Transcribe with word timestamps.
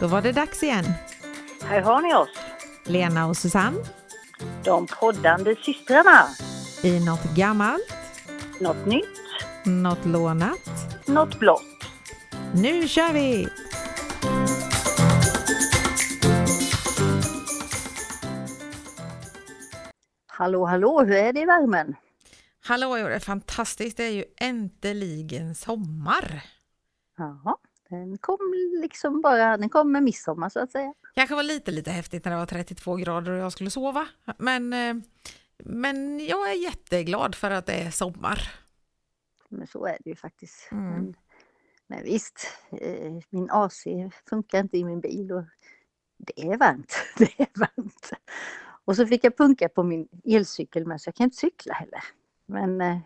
Då 0.00 0.06
var 0.06 0.22
det 0.22 0.32
dags 0.32 0.62
igen. 0.62 0.84
Här 1.64 1.80
har 1.80 2.02
ni 2.02 2.14
oss, 2.14 2.28
Lena 2.84 3.26
och 3.26 3.36
Susanne 3.36 3.78
de 4.64 4.86
poddande 4.86 5.56
systrarna. 5.56 6.28
i 6.82 7.04
något 7.06 7.24
gammalt, 7.36 7.94
Något 8.60 8.86
nytt, 8.86 9.18
något 9.64 10.04
lånat. 10.06 10.58
något 11.06 11.38
blått. 11.38 11.62
Nu 12.54 12.88
kör 12.88 13.12
vi! 13.12 13.48
Hallå, 20.26 20.64
hallå, 20.64 21.04
hur 21.04 21.14
är 21.16 21.32
det 21.32 21.40
i 21.40 21.44
värmen? 21.44 21.94
Hallå, 22.60 22.94
det 22.96 23.14
är 23.14 23.18
fantastiskt. 23.18 23.96
Det 23.96 24.04
är 24.04 24.10
ju 24.10 24.24
äntligen 24.36 25.54
sommar. 25.54 26.42
Ja, 27.18 27.58
den 27.88 28.18
kom 28.18 28.38
liksom 28.80 29.20
bara, 29.20 29.56
den 29.56 29.68
kom 29.68 29.92
med 29.92 30.02
midsommar 30.02 30.48
så 30.48 30.60
att 30.60 30.70
säga. 30.70 30.94
Kanske 31.14 31.34
var 31.34 31.42
lite, 31.42 31.70
lite 31.70 31.90
häftigt 31.90 32.24
när 32.24 32.32
det 32.32 32.38
var 32.38 32.46
32 32.46 32.96
grader 32.96 33.32
och 33.32 33.38
jag 33.38 33.52
skulle 33.52 33.70
sova. 33.70 34.08
Men, 34.38 34.72
eh, 34.72 34.94
men 35.58 36.26
jag 36.26 36.50
är 36.50 36.54
jätteglad 36.54 37.34
för 37.34 37.50
att 37.50 37.66
det 37.66 37.72
är 37.72 37.90
sommar. 37.90 38.38
Men 39.48 39.66
så 39.66 39.86
är 39.86 39.98
det 40.04 40.10
ju 40.10 40.16
faktiskt. 40.16 40.68
Mm. 40.72 40.84
Men, 40.84 41.14
men 41.86 42.04
visst, 42.04 42.46
eh, 42.70 43.12
min 43.30 43.50
AC 43.50 43.84
funkar 44.28 44.60
inte 44.60 44.78
i 44.78 44.84
min 44.84 45.00
bil 45.00 45.32
och 45.32 45.44
det 46.16 46.42
är 46.42 46.56
varmt. 46.56 46.94
Det 47.18 47.40
är 47.40 47.48
varmt. 47.54 48.12
Och 48.84 48.96
så 48.96 49.06
fick 49.06 49.24
jag 49.24 49.36
punka 49.36 49.68
på 49.68 49.82
min 49.82 50.08
elcykel 50.24 50.86
med 50.86 51.00
så 51.00 51.08
jag 51.08 51.14
kan 51.14 51.24
inte 51.24 51.36
cykla 51.36 51.74
heller. 51.74 52.04
Men 52.46 52.80
eh, 52.80 52.98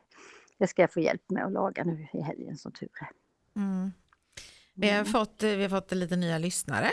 det 0.59 0.67
ska 0.67 0.83
jag 0.83 0.93
få 0.93 1.01
hjälp 1.01 1.31
med 1.31 1.45
att 1.45 1.53
laga 1.53 1.85
nu 1.85 2.07
i 2.13 2.21
helgen 2.21 2.57
som 2.57 2.73
tur 2.73 2.89
är. 3.01 3.11
Mm. 3.61 3.93
Vi, 4.75 4.91
har 4.91 5.05
fått, 5.05 5.43
vi 5.43 5.63
har 5.63 5.69
fått 5.69 5.93
lite 5.93 6.17
nya 6.17 6.39
lyssnare. 6.39 6.91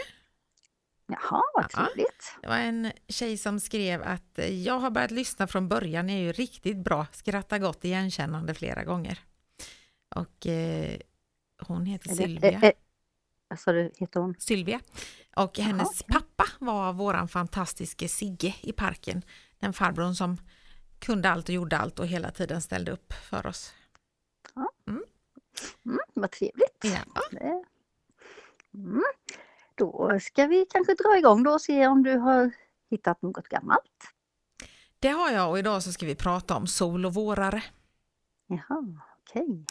Jaha, 1.07 1.41
vad 1.53 1.65
Ja. 1.73 1.85
trevligt. 1.85 2.37
Det 2.41 2.47
var 2.47 2.57
en 2.57 2.91
tjej 3.07 3.37
som 3.37 3.59
skrev 3.59 4.01
att 4.03 4.39
eh, 4.39 4.63
jag 4.63 4.79
har 4.79 4.89
börjat 4.89 5.11
lyssna 5.11 5.47
från 5.47 5.67
början, 5.67 6.09
är 6.09 6.17
ju 6.17 6.31
riktigt 6.31 6.77
bra, 6.77 7.05
skrattar 7.11 7.59
gott 7.59 7.85
igenkännande 7.85 8.53
flera 8.53 8.83
gånger. 8.83 9.19
Och 10.15 10.47
eh, 10.47 10.99
hon 11.61 11.85
heter 11.85 12.15
Sylvia. 12.15 12.51
eh, 12.51 12.63
eh, 12.63 12.71
Vad 13.47 13.59
sa 13.59 13.71
du, 13.71 13.91
heter 13.97 14.19
hon? 14.19 14.35
Sylvia. 14.39 14.79
Och 15.35 15.51
Jaha, 15.59 15.67
hennes 15.67 16.01
okej. 16.01 16.07
pappa 16.19 16.45
var 16.59 16.93
våran 16.93 17.27
fantastiske 17.27 18.07
Sigge 18.07 18.55
i 18.61 18.71
parken. 18.73 19.21
Den 19.59 19.73
farbrorn 19.73 20.15
som 20.15 20.37
kunde 20.99 21.29
allt 21.29 21.49
och 21.49 21.55
gjorde 21.55 21.77
allt 21.77 21.99
och 21.99 22.07
hela 22.07 22.31
tiden 22.31 22.61
ställde 22.61 22.91
upp 22.91 23.13
för 23.13 23.47
oss. 23.47 23.73
Mm, 24.87 25.03
vad 26.13 26.31
trevligt. 26.31 26.83
Ja. 26.83 27.21
Det- 27.31 27.63
Mm. 28.73 29.03
Då 29.75 30.19
ska 30.21 30.47
vi 30.47 30.65
kanske 30.69 30.93
dra 30.93 31.17
igång 31.17 31.43
då 31.43 31.51
och 31.51 31.61
se 31.61 31.87
om 31.87 32.03
du 32.03 32.17
har 32.17 32.51
hittat 32.89 33.21
något 33.21 33.47
gammalt. 33.47 34.13
Det 34.99 35.09
har 35.09 35.31
jag 35.31 35.49
och 35.49 35.59
idag 35.59 35.83
så 35.83 35.91
ska 35.91 36.05
vi 36.05 36.15
prata 36.15 36.55
om 36.55 36.67
sol 36.67 37.05
och 37.05 37.13
vårare. 37.13 37.63
Jaha, 38.47 39.01
okej. 39.21 39.65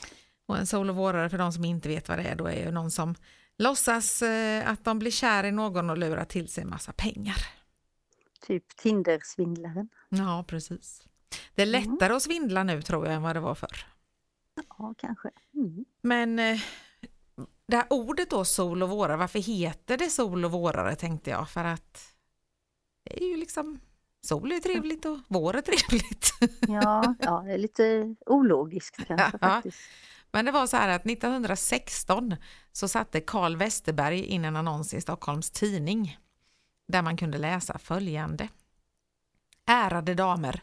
Och 0.46 0.58
en 0.58 0.66
sol 0.66 0.90
och 0.90 0.96
vårare 0.96 1.30
för 1.30 1.38
de 1.38 1.52
som 1.52 1.64
inte 1.64 1.88
vet 1.88 2.08
vad 2.08 2.18
det 2.18 2.24
är, 2.24 2.36
då 2.36 2.46
är 2.46 2.64
ju 2.64 2.70
någon 2.70 2.90
som 2.90 3.14
låtsas 3.58 4.22
eh, 4.22 4.70
att 4.70 4.84
de 4.84 4.98
blir 4.98 5.10
kär 5.10 5.44
i 5.44 5.52
någon 5.52 5.90
och 5.90 5.98
lurar 5.98 6.24
till 6.24 6.48
sig 6.48 6.62
en 6.62 6.70
massa 6.70 6.92
pengar. 6.92 7.36
Typ 8.46 8.76
Tindersvindlaren. 8.76 9.88
Ja, 10.08 10.44
precis. 10.48 11.02
Det 11.54 11.62
är 11.62 11.66
Mm. 11.66 11.90
lättare 11.92 12.12
att 12.14 12.22
svindla 12.22 12.62
nu 12.64 12.82
tror 12.82 13.06
jag 13.06 13.14
än 13.14 13.22
vad 13.22 13.36
det 13.36 13.40
var 13.40 13.54
förr. 13.54 13.86
Ja, 14.78 14.94
kanske. 14.98 15.30
Mm. 15.54 15.84
Men 16.00 16.38
eh, 16.38 16.60
det 17.68 17.76
här 17.76 17.86
ordet 17.90 18.30
då, 18.30 18.44
sol 18.44 18.82
och 18.82 18.88
vårare, 18.88 19.16
varför 19.16 19.38
heter 19.38 19.96
det 19.96 20.10
sol 20.10 20.44
och 20.44 20.50
vårare 20.50 20.96
tänkte 20.96 21.30
jag? 21.30 21.50
För 21.50 21.64
att 21.64 22.14
det 23.04 23.22
är 23.24 23.28
ju 23.28 23.36
liksom, 23.36 23.80
sol 24.26 24.52
är 24.52 24.58
trevligt 24.60 25.04
och 25.04 25.18
vår 25.28 25.56
är 25.56 25.60
trevligt. 25.60 26.32
Ja, 26.68 27.14
ja, 27.20 27.42
det 27.46 27.52
är 27.52 27.58
lite 27.58 28.14
ologiskt 28.26 28.96
kanske 29.06 29.38
Ja. 29.40 29.48
faktiskt. 29.48 29.78
Men 30.32 30.44
det 30.44 30.50
var 30.52 30.66
så 30.66 30.76
här 30.76 30.88
att 30.88 31.06
1916 31.06 32.36
så 32.72 32.88
satte 32.88 33.20
Carl 33.20 33.56
Westerberg 33.56 34.24
in 34.24 34.44
en 34.44 34.56
annons 34.56 34.94
i 34.94 35.00
Stockholms 35.00 35.50
tidning 35.50 36.18
där 36.88 37.02
man 37.02 37.16
kunde 37.16 37.38
läsa 37.38 37.78
följande. 37.78 38.48
Ärade 39.66 40.14
damer, 40.14 40.62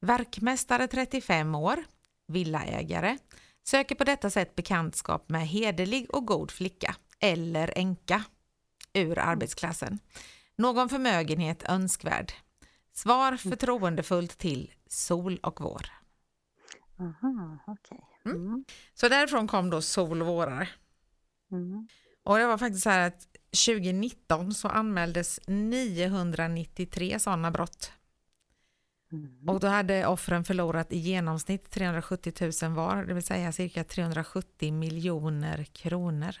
verkmästare 0.00 0.86
35 0.88 1.54
år, 1.54 1.84
villaägare, 2.28 3.18
söker 3.66 3.94
på 3.94 4.04
detta 4.04 4.30
sätt 4.30 4.54
bekantskap 4.54 5.28
med 5.28 5.48
hederlig 5.48 6.14
och 6.14 6.26
god 6.26 6.50
flicka 6.50 6.96
eller 7.20 7.72
änka 7.78 8.24
ur 8.92 9.18
arbetsklassen. 9.18 9.98
Någon 10.56 10.88
förmögenhet 10.88 11.62
önskvärd. 11.68 12.32
Svar 12.92 13.36
förtroendefullt 13.36 14.38
till 14.38 14.72
sol 14.86 15.38
och 15.42 15.60
vår. 15.60 15.90
Aha, 16.98 17.58
okej. 17.66 18.04
Mm. 18.24 18.64
Så 18.94 19.08
därifrån 19.08 19.48
kom 19.48 19.70
då 19.70 19.82
sol 19.82 20.22
och 20.22 20.28
vårare. 20.28 20.68
Mm. 21.52 21.88
Och 22.24 22.38
det 22.38 22.46
var 22.46 22.58
faktiskt 22.58 22.82
så 22.82 22.90
här 22.90 23.06
att 23.06 23.26
2019 23.66 24.54
så 24.54 24.68
anmäldes 24.68 25.40
993 25.46 27.18
sådana 27.18 27.50
brott. 27.50 27.92
Mm. 29.12 29.48
Och 29.48 29.60
då 29.60 29.66
hade 29.66 30.06
offren 30.06 30.44
förlorat 30.44 30.92
i 30.92 30.98
genomsnitt 30.98 31.70
370 31.70 32.32
000 32.62 32.72
var, 32.72 33.04
det 33.04 33.14
vill 33.14 33.22
säga 33.22 33.52
cirka 33.52 33.84
370 33.84 34.72
miljoner 34.72 35.64
kronor. 35.64 36.36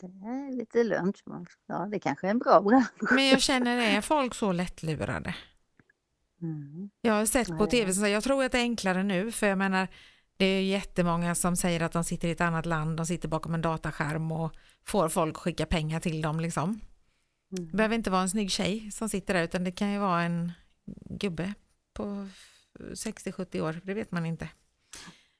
Det 0.00 0.06
är 0.06 0.56
lite 0.56 0.82
lönt. 0.84 1.22
Ja, 1.66 1.86
det 1.90 1.98
kanske 1.98 2.26
är 2.26 2.30
en 2.30 2.38
bra 2.38 2.60
bransch. 2.60 3.12
Men 3.12 3.28
jag 3.28 3.40
känner, 3.40 3.96
är 3.96 4.00
folk 4.00 4.34
så 4.34 4.52
lättlurade? 4.52 5.34
Mm. 6.42 6.90
Jag 7.00 7.12
har 7.12 7.26
sett 7.26 7.48
på 7.58 7.66
tv, 7.66 7.92
så 7.94 8.06
jag 8.06 8.22
tror 8.24 8.44
att 8.44 8.52
det 8.52 8.58
är 8.58 8.62
enklare 8.62 9.02
nu, 9.02 9.32
för 9.32 9.46
jag 9.46 9.58
menar, 9.58 9.88
det 10.36 10.44
är 10.46 10.62
jättemånga 10.62 11.34
som 11.34 11.56
säger 11.56 11.80
att 11.82 11.92
de 11.92 12.04
sitter 12.04 12.28
i 12.28 12.30
ett 12.30 12.40
annat 12.40 12.66
land, 12.66 12.96
de 12.96 13.06
sitter 13.06 13.28
bakom 13.28 13.54
en 13.54 13.62
dataskärm 13.62 14.32
och 14.32 14.52
får 14.84 15.08
folk 15.08 15.36
skicka 15.36 15.66
pengar 15.66 16.00
till 16.00 16.22
dem 16.22 16.40
liksom. 16.40 16.80
Det 17.50 17.62
Mm. 17.62 17.76
behöver 17.76 17.94
inte 17.94 18.10
vara 18.10 18.22
en 18.22 18.30
snygg 18.30 18.50
tjej 18.50 18.90
som 18.90 19.08
sitter 19.08 19.34
där 19.34 19.42
utan 19.42 19.64
det 19.64 19.72
kan 19.72 19.92
ju 19.92 19.98
vara 19.98 20.22
en 20.22 20.52
gubbe 21.18 21.54
på 21.92 22.28
60-70 22.78 23.60
år, 23.60 23.80
det 23.84 23.94
vet 23.94 24.12
man 24.12 24.26
inte. 24.26 24.48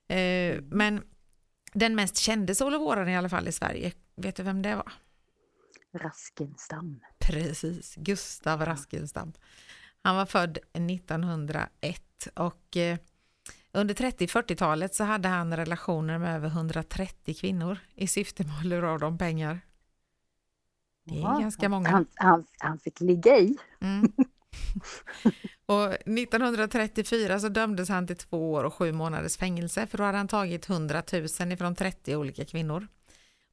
Eh, 0.08 0.60
men 0.62 1.02
den 1.72 1.94
mest 1.94 2.16
kände 2.16 2.54
sol 2.54 2.74
och 2.74 2.80
våraren 2.80 3.08
i 3.08 3.16
alla 3.16 3.28
fall 3.28 3.48
i 3.48 3.52
Sverige, 3.52 3.92
vet 4.14 4.36
du 4.36 4.42
vem 4.42 4.62
det 4.62 4.76
var? 4.76 4.92
Raskenstam. 5.92 7.00
Precis, 7.18 7.94
Gustav 7.94 8.64
Raskenstam. 8.64 9.32
Han 10.02 10.16
var 10.16 10.26
född 10.26 10.58
1901 10.72 12.28
och 12.34 12.76
eh, 12.76 12.98
under 13.72 13.94
30-40-talet 13.94 14.94
så 14.94 15.04
hade 15.04 15.28
han 15.28 15.56
relationer 15.56 16.18
med 16.18 16.36
över 16.36 16.48
130 16.48 17.34
kvinnor 17.34 17.78
i 17.94 18.06
syfte 18.06 18.44
att 18.58 18.64
lura 18.64 18.92
av 18.92 18.98
dem 18.98 19.18
pengar. 19.18 19.60
Det 21.04 21.14
är 21.14 21.20
Ja, 21.20 21.38
ganska 21.38 21.68
många. 21.68 21.90
Han, 21.90 22.06
han, 22.14 22.46
han 22.58 22.78
fick 22.78 23.00
ligga 23.00 23.38
i. 23.38 23.56
Mm. 23.80 24.12
och 25.66 25.92
1934 25.92 27.40
så 27.40 27.48
dömdes 27.48 27.88
han 27.88 28.06
till 28.06 28.16
två 28.16 28.52
år 28.52 28.64
och 28.64 28.74
sju 28.74 28.92
månaders 28.92 29.36
fängelse 29.36 29.86
för 29.86 29.98
då 29.98 30.04
hade 30.04 30.18
han 30.18 30.28
tagit 30.28 30.68
100 30.70 31.02
000 31.40 31.52
ifrån 31.52 31.74
30 31.74 32.16
olika 32.16 32.44
kvinnor. 32.44 32.86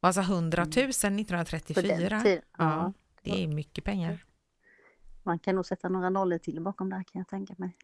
Och 0.01 0.07
alltså 0.07 0.21
100 0.21 0.63
000 0.63 0.71
På 0.73 0.79
den 0.79 0.85
1934, 1.19 2.21
tiden. 2.21 2.21
ja, 2.25 2.41
Ja. 2.57 2.93
det 3.23 3.43
är 3.43 3.47
mycket 3.47 3.83
pengar. 3.83 4.25
Man 5.23 5.39
kan 5.39 5.55
nog 5.55 5.65
sätta 5.65 5.89
några 5.89 6.09
nollor 6.09 6.37
till 6.37 6.61
bakom 6.61 6.89
där 6.89 7.03
kan 7.03 7.19
jag 7.19 7.27
tänka 7.27 7.55
mig. 7.57 7.77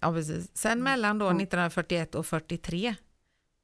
Ja, 0.00 0.12
precis. 0.12 0.50
Sen 0.56 0.82
mellan 0.82 1.18
då 1.18 1.26
Mm. 1.26 1.36
1941 1.36 2.14
och 2.14 2.26
43, 2.26 2.94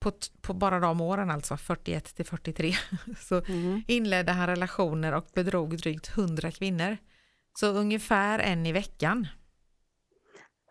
på, 0.00 0.12
på 0.40 0.54
bara 0.54 0.80
de 0.80 1.00
åren 1.00 1.30
alltså, 1.30 1.56
41 1.56 2.14
till 2.16 2.24
43, 2.26 2.72
så 3.20 3.42
Mm. 3.44 3.82
inledde 3.86 4.32
han 4.32 4.46
relationer 4.46 5.12
och 5.14 5.26
bedrog 5.34 5.76
drygt 5.78 6.08
100 6.18 6.50
kvinnor. 6.50 6.96
Så 7.58 7.66
ungefär 7.66 8.38
en 8.38 8.66
i 8.66 8.72
veckan. 8.72 9.26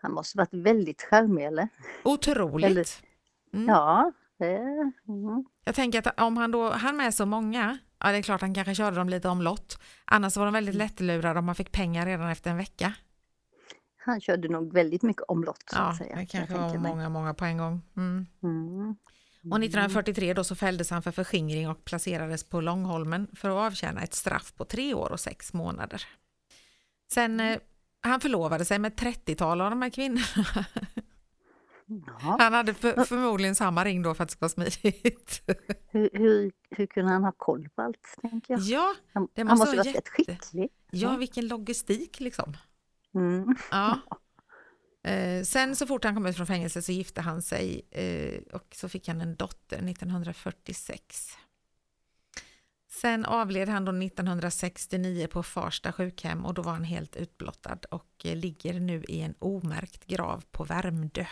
Han 0.02 0.12
måste 0.12 0.38
varit 0.38 0.54
väldigt 0.54 1.02
charmig 1.02 1.44
eller? 1.46 1.68
Otroligt. 2.04 2.66
Eller- 2.70 2.86
Mm. 3.54 3.66
Ja. 3.68 4.12
Mm. 5.08 5.44
Jag 5.64 5.74
tänker 5.74 6.08
att 6.08 6.20
om 6.20 6.36
han 6.36 6.50
då 6.50 6.70
han 6.70 6.96
med 6.96 7.14
så 7.14 7.26
många, 7.26 7.78
ja 7.98 8.12
det 8.12 8.18
är 8.18 8.22
klart 8.22 8.40
han 8.40 8.54
kanske 8.54 8.74
körde 8.74 8.96
dem 8.96 9.08
lite 9.08 9.28
omlott. 9.28 9.78
Annars 10.04 10.36
var 10.36 10.44
de 10.44 10.54
väldigt 10.54 10.74
Mm. 10.74 10.86
lättlurade 10.86 11.38
om 11.38 11.44
man 11.46 11.54
fick 11.54 11.72
pengar 11.72 12.06
redan 12.06 12.28
efter 12.30 12.50
en 12.50 12.56
vecka. 12.56 12.92
Han 14.04 14.20
körde 14.20 14.48
nog 14.48 14.72
väldigt 14.72 15.02
mycket 15.02 15.22
omlott 15.22 15.64
så 15.66 15.76
Ja, 15.76 15.82
att 15.82 15.96
säga. 15.96 16.16
det 16.16 16.26
kanske 16.26 16.54
var 16.54 16.60
tänka 16.68 16.80
mig. 16.80 16.90
många, 16.92 17.08
många 17.08 17.34
på 17.34 17.44
en 17.44 17.58
gång. 17.58 17.82
Mm. 17.96 18.26
Mm. 18.42 18.96
Och 19.52 19.60
1943 19.60 20.34
då 20.34 20.44
så 20.44 20.54
fälldes 20.54 20.90
han 20.90 21.02
för 21.02 21.10
förskingring 21.12 21.68
och 21.70 21.84
placerades 21.84 22.44
på 22.44 22.60
Långholmen 22.60 23.28
för 23.36 23.48
att 23.50 23.72
avtjäna 23.72 24.00
ett 24.02 24.14
straff 24.14 24.54
på 24.54 24.64
tre 24.64 24.94
år 24.94 25.12
och 25.12 25.20
sex 25.20 25.52
månader. 25.52 26.02
Sen 27.10 27.40
eh, 27.40 27.58
han 28.00 28.20
förlovade 28.20 28.64
sig 28.64 28.78
med 28.78 28.92
ett 28.92 29.00
30-tal 29.28 29.60
av 29.60 29.70
de 29.70 29.82
här 29.82 29.90
kvinnorna. 29.90 30.66
Ja. 32.20 32.36
Han 32.40 32.52
hade 32.52 32.74
för, 32.74 33.04
förmodligen 33.04 33.54
samma 33.54 33.84
ring 33.84 34.02
då 34.02 34.14
för 34.14 34.22
att 34.24 34.28
det 34.28 34.32
ska 34.32 34.40
vara 34.40 34.70
smidigt. 34.70 35.42
Hur, 35.90 36.10
hur, 36.12 36.52
hur 36.70 36.86
kunde 36.86 37.12
han 37.12 37.24
ha 37.24 37.32
koll 37.36 37.68
på 37.68 37.82
allt, 37.82 38.16
tänker 38.20 38.54
jag? 38.54 38.60
Ja, 38.60 38.94
Han, 39.14 39.28
det 39.34 39.40
han 39.40 39.46
måste 39.48 39.60
måste 39.62 39.76
vara 39.76 39.84
vara 39.84 39.88
rätt 39.88 39.94
jätte- 39.94 40.10
skicklig. 40.10 40.68
ja 40.90 41.16
vilken 41.16 41.48
logistik 41.48 42.20
liksom. 42.20 42.56
Mm. 43.14 43.54
Ja. 43.70 43.98
Eh, 45.04 45.42
sen 45.42 45.76
så 45.76 45.86
fort 45.86 46.04
han 46.04 46.14
kom 46.14 46.26
ut 46.26 46.36
från 46.36 46.46
fängelse 46.46 46.82
så 46.82 46.92
gifte 46.92 47.20
han 47.20 47.42
sig 47.42 47.82
eh, 47.90 48.54
och 48.54 48.66
så 48.74 48.88
fick 48.88 49.08
han 49.08 49.20
en 49.20 49.36
dotter 49.36 49.76
1946. 49.90 51.28
Sen 53.00 53.24
avled 53.24 53.68
han 53.68 53.84
då 53.84 53.92
1969 53.92 55.26
på 55.30 55.42
Farsta 55.42 55.92
sjukhem 55.92 56.46
och 56.46 56.54
då 56.54 56.62
var 56.62 56.72
han 56.72 56.84
helt 56.84 57.16
utblottad 57.16 57.78
och 57.90 58.06
eh, 58.24 58.36
ligger 58.36 58.80
nu 58.80 59.04
i 59.08 59.20
en 59.20 59.34
omärkt 59.38 60.06
grav 60.06 60.44
på 60.50 60.64
Värmdö. 60.64 61.24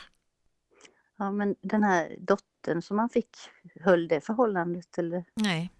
Ja, 1.16 1.30
men 1.30 1.54
den 1.62 1.82
här 1.82 2.16
dottern 2.18 2.82
som 2.82 2.98
han 2.98 3.08
fick, 3.08 3.36
höll 3.80 4.08
det 4.08 4.20
förhållandet 4.20 4.98
eller? 4.98 5.24
Nej, 5.34 5.70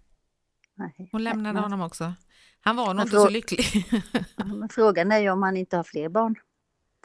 Nej. 0.75 1.09
hon 1.11 1.23
lämnade 1.23 1.53
men, 1.53 1.63
honom 1.63 1.81
också. 1.81 2.13
Han 2.61 2.75
var 2.75 2.93
nog 2.93 3.05
inte 3.05 3.17
så 3.17 3.29
lycklig. 3.29 3.85
ja, 4.37 4.67
frågan 4.71 5.11
är 5.11 5.19
ju 5.19 5.29
om 5.29 5.43
han 5.43 5.57
inte 5.57 5.77
har 5.77 5.83
fler 5.83 6.09
barn. 6.09 6.35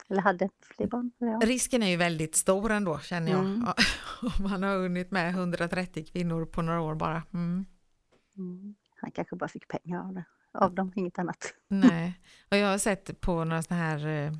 Eller 0.09 0.21
hade 0.21 0.49
fler 0.61 0.87
barn. 0.87 1.11
Ja. 1.17 1.39
Risken 1.43 1.83
är 1.83 1.87
ju 1.87 1.97
väldigt 1.97 2.35
stor 2.35 2.71
ändå 2.71 2.99
känner 2.99 3.31
jag. 3.31 3.39
Mm. 3.39 3.65
Om 4.39 4.45
han 4.45 4.63
har 4.63 4.77
hunnit 4.77 5.11
med 5.11 5.29
130 5.29 6.05
kvinnor 6.11 6.45
på 6.45 6.61
några 6.61 6.81
år 6.81 6.95
bara. 6.95 7.23
Mm. 7.33 7.65
Mm. 8.37 8.75
Han 9.01 9.11
kanske 9.11 9.35
bara 9.35 9.47
fick 9.49 9.67
pengar 9.67 9.99
av, 9.99 10.13
det, 10.13 10.23
av 10.53 10.75
dem, 10.75 10.91
inget 10.95 11.19
annat. 11.19 11.53
Nej, 11.67 12.19
och 12.51 12.57
jag 12.57 12.67
har 12.67 12.77
sett 12.77 13.21
på 13.21 13.43
några 13.43 13.63
sådana 13.63 13.83
här 13.83 14.07
eh, 14.07 14.33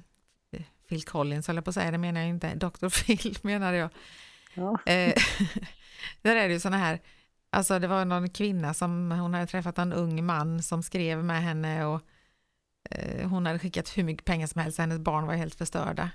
Phil 0.89 1.03
Collins, 1.03 1.47
höll 1.47 1.55
jag 1.55 1.65
på 1.65 1.69
att 1.69 1.75
säga, 1.75 1.91
det 1.91 1.97
menar 1.97 2.21
jag 2.21 2.29
inte, 2.29 2.55
Dr. 2.55 2.89
Phil 2.89 3.37
menade 3.41 3.77
jag. 3.77 3.89
Ja. 4.53 4.79
Eh, 4.85 5.13
där 6.21 6.35
är 6.35 6.47
det 6.47 6.53
ju 6.53 6.59
sådana 6.59 6.77
här, 6.77 6.99
alltså 7.49 7.79
det 7.79 7.87
var 7.87 8.05
någon 8.05 8.29
kvinna 8.29 8.73
som, 8.73 9.11
hon 9.11 9.33
hade 9.33 9.47
träffat 9.47 9.77
en 9.77 9.93
ung 9.93 10.25
man 10.25 10.63
som 10.63 10.83
skrev 10.83 11.23
med 11.23 11.41
henne 11.43 11.85
och 11.85 12.01
eh, 12.89 13.29
hon 13.29 13.45
hade 13.45 13.59
skickat 13.59 13.97
hur 13.97 14.03
mycket 14.03 14.25
pengar 14.25 14.47
som 14.47 14.61
helst, 14.61 14.77
hennes 14.77 14.99
barn 14.99 15.27
var 15.27 15.33
helt 15.33 15.55
förstörda. 15.55 16.09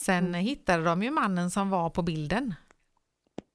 Sen 0.00 0.26
Mm. 0.26 0.40
hittade 0.40 0.84
de 0.84 1.02
ju 1.02 1.10
mannen 1.10 1.50
som 1.50 1.70
var 1.70 1.90
på 1.90 2.02
bilden 2.02 2.54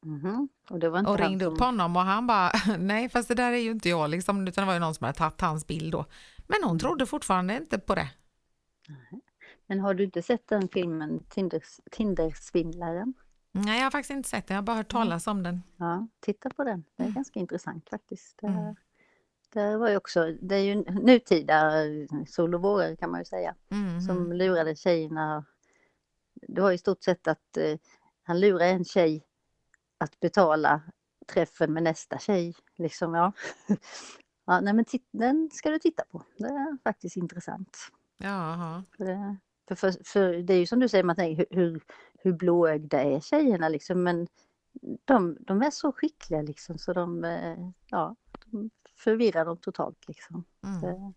Mhm. 0.04 0.48
Och 0.70 0.80
det 0.80 0.90
var 0.90 1.00
inte 1.00 1.12
och 1.12 1.20
ringde 1.20 1.46
som... 1.46 1.54
upp 1.54 1.60
honom 1.60 1.96
och 1.96 2.02
han 2.02 2.28
bara, 2.28 2.52
nej 2.80 3.10
fast 3.10 3.28
det 3.28 3.36
där 3.36 3.52
är 3.52 3.58
ju 3.58 3.72
inte 3.72 3.90
jag 3.90 4.10
liksom, 4.10 4.48
utan 4.48 4.62
det 4.62 4.66
var 4.66 4.74
ju 4.74 4.80
någon 4.80 4.96
som 4.96 5.06
hade 5.06 5.18
tagit 5.18 5.42
hans 5.42 5.68
bild 5.68 5.92
då. 5.92 6.06
Men 6.48 6.58
hon 6.64 6.70
Mm. 6.72 6.80
trodde 6.80 7.06
fortfarande 7.06 7.56
inte 7.58 7.80
på 7.80 7.96
det. 7.96 8.10
Men 9.68 9.80
har 9.80 9.94
du 9.94 10.04
inte 10.04 10.22
sett 10.22 10.48
den 10.48 10.68
filmen 10.68 11.20
Tinders, 11.30 11.80
Tindersvindlaren? 11.92 13.14
Nej, 13.52 13.78
jag 13.78 13.86
har 13.86 13.92
faktiskt 13.92 14.12
inte 14.12 14.30
sett 14.30 14.48
den, 14.48 14.56
jag 14.56 14.62
har 14.62 14.66
bara 14.66 14.78
hört 14.78 14.92
talas 14.92 15.28
om 15.28 15.44
den. 15.44 15.64
Ja, 15.78 16.08
titta 16.20 16.50
på 16.50 16.64
den. 16.64 16.84
Det 16.98 17.04
är 17.04 17.08
Mm. 17.08 17.16
ganska 17.16 17.40
intressant 17.40 17.90
faktiskt. 17.90 18.38
Det, 18.42 18.48
Mm. 18.48 18.76
det 19.54 19.78
var 19.78 19.90
ju 19.90 19.98
också, 19.98 20.32
det 20.42 20.56
är 20.56 20.60
ju 20.64 20.76
nutida 20.76 21.86
eh, 21.86 22.08
sol 22.28 22.56
och 22.56 22.62
vårare 22.62 22.96
kan 22.96 23.12
man 23.12 23.22
ju 23.22 23.26
säga, 23.26 23.56
Mm. 23.72 24.02
som 24.02 24.34
lurade 24.34 24.76
tjejerna. 24.76 25.46
Det 26.48 26.62
var 26.62 26.72
i 26.72 26.78
stort 26.78 27.04
sett 27.04 27.28
att 27.28 27.58
eh, 27.58 27.78
han 28.24 28.40
lurade 28.40 28.66
en 28.66 28.86
tjej 28.86 29.24
betala 30.20 30.82
träffen 31.28 31.74
med 31.74 31.84
nästa 31.84 32.20
tjej. 32.20 32.56
Liksom, 32.78 33.14
ja. 33.14 33.32
ja, 34.46 34.62
nej, 34.62 34.74
men 34.74 34.86
den 35.12 35.50
ska 35.54 35.70
du 35.70 35.80
titta 35.80 36.04
på. 36.12 36.24
Det 36.38 36.48
är 36.48 36.78
faktiskt 36.84 37.18
intressant. 37.18 37.78
Jaha. 38.18 38.84
För 38.98 39.38
för, 39.76 40.04
för, 40.06 40.34
det 40.34 40.54
är 40.54 40.58
ju 40.58 40.66
som 40.66 40.80
du 40.80 40.90
säger, 40.90 41.04
man 41.04 41.16
tänker 41.16 41.46
hur, 41.50 41.84
hur, 42.20 42.34
blåögda 42.34 43.04
är 43.04 43.20
tjejerna 43.20 43.70
liksom, 43.70 44.04
men 44.04 44.28
de, 45.06 45.38
de 45.40 45.62
är 45.62 45.70
så 45.70 45.92
skickliga 45.92 46.42
liksom 46.42 46.78
så 46.78 46.94
de, 46.94 47.24
eh, 47.24 47.70
ja, 47.88 48.16
de 48.46 48.70
förvirrar 48.96 49.46
dem 49.46 49.58
totalt 49.58 50.08
liksom. 50.08 50.44
Mm. 50.64 51.14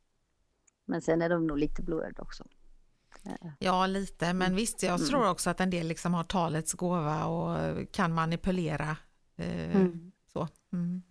Men 0.85 1.03
sen 1.03 1.23
är 1.23 1.29
de 1.29 1.47
nog 1.47 1.59
lite 1.59 1.83
blåögda 1.83 2.23
också. 2.23 2.45
Ja, 3.59 3.87
lite, 3.87 4.33
men 4.33 4.55
visst, 4.55 4.83
jag 4.83 4.95
Mm. 4.95 5.09
tror 5.09 5.29
också 5.31 5.51
att 5.51 5.61
en 5.61 5.71
del 5.71 5.87
liksom 5.87 6.15
har 6.15 6.25
talets 6.25 6.73
gåva 6.73 7.25
och 7.25 7.59
kan 7.93 8.15
manipulera. 8.15 8.97
Eh, 9.37 9.77
Mm. 9.77 10.13
Så. 10.33 10.49
Mm. 10.73 11.03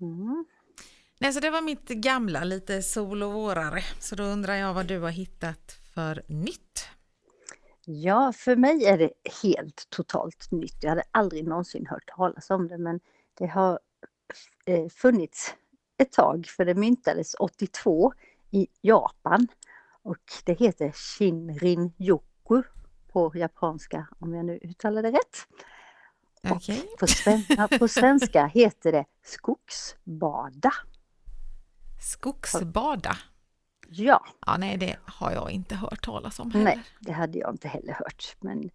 Mm. 0.00 0.44
Nej, 1.20 1.32
så 1.32 1.40
det 1.40 1.50
var 1.50 1.60
mitt 1.62 1.88
gamla, 1.88 2.44
lite 2.44 2.82
sol 2.82 3.22
och 3.22 3.32
vårare. 3.32 3.82
Så 4.00 4.14
då 4.16 4.22
undrar 4.24 4.54
jag 4.54 4.74
vad 4.74 4.86
du 4.86 4.98
har 5.00 5.10
hittat 5.10 5.72
för 5.94 6.22
nytt. 6.28 6.88
Ja, 7.86 8.32
för 8.32 8.56
mig 8.56 8.84
är 8.84 8.98
det 8.98 9.10
helt 9.42 9.86
totalt 9.90 10.50
nytt. 10.50 10.76
Jag 10.82 10.90
hade 10.90 11.02
aldrig 11.10 11.48
någonsin 11.48 11.86
hört 11.86 12.08
talas 12.16 12.50
om 12.50 12.68
det, 12.68 12.78
men 12.78 13.00
det 13.38 13.46
har 13.46 13.78
eh, 14.66 14.88
funnits 14.88 15.54
ett 15.98 16.12
tag, 16.12 16.46
för 16.46 16.64
det 16.64 16.74
myntades 16.74 17.34
82 17.34 18.12
i 18.50 18.66
Japan 18.80 19.48
och 20.04 20.32
det 20.44 20.54
heter 20.54 20.90
Shinrin-yoku 20.92 22.62
på 23.12 23.32
japanska, 23.34 24.06
om 24.18 24.34
jag 24.34 24.44
nu 24.44 24.58
uttalar 24.62 25.02
det 25.02 25.10
rätt. 25.10 25.46
Och 26.42 26.56
Okej. 26.56 26.88
på, 27.00 27.06
sven 27.06 27.44
ja, 27.48 27.68
på 27.78 27.88
svenska 27.88 28.46
heter 28.46 28.92
det 28.92 29.04
skogsbada. 29.22 30.72
Skogsbada. 32.00 33.16
Ja, 33.88 34.24
Ja, 34.46 34.56
nej, 34.56 34.76
det 34.76 34.96
har 35.04 35.30
jag 35.32 35.50
inte 35.50 35.74
hört 35.74 36.04
talas 36.04 36.40
om 36.40 36.50
heller. 36.50 36.64
nej, 36.64 36.82
det 37.00 37.12
hade 37.12 37.38
jag 37.38 37.50
inte 37.50 37.68
heller 37.68 37.92
hört, 37.92 38.36
men 38.40 38.70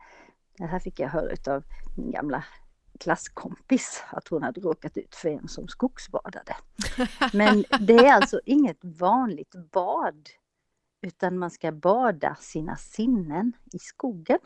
det 0.57 0.65
här 0.65 0.79
fick 0.79 0.99
jag 0.99 1.09
höra 1.09 1.55
av 1.55 1.63
min 1.95 2.11
gamla 2.11 2.43
klasskompis 2.99 4.03
att 4.11 4.27
hon 4.27 4.43
hade 4.43 4.61
råkat 4.61 4.97
ut 4.97 5.15
för 5.15 5.29
en 5.29 5.47
som 5.47 5.67
skogsbadade. 5.67 6.55
Men 7.33 7.65
det 7.79 7.95
är 7.95 8.13
alltså 8.13 8.39
inget 8.45 8.79
vanligt 8.81 9.55
bad 9.71 10.29
utan 11.01 11.37
man 11.37 11.51
ska 11.51 11.71
bada 11.71 12.35
sina 12.35 12.75
sinnen 12.75 13.53
i 13.73 13.79
skogen. 13.79 14.39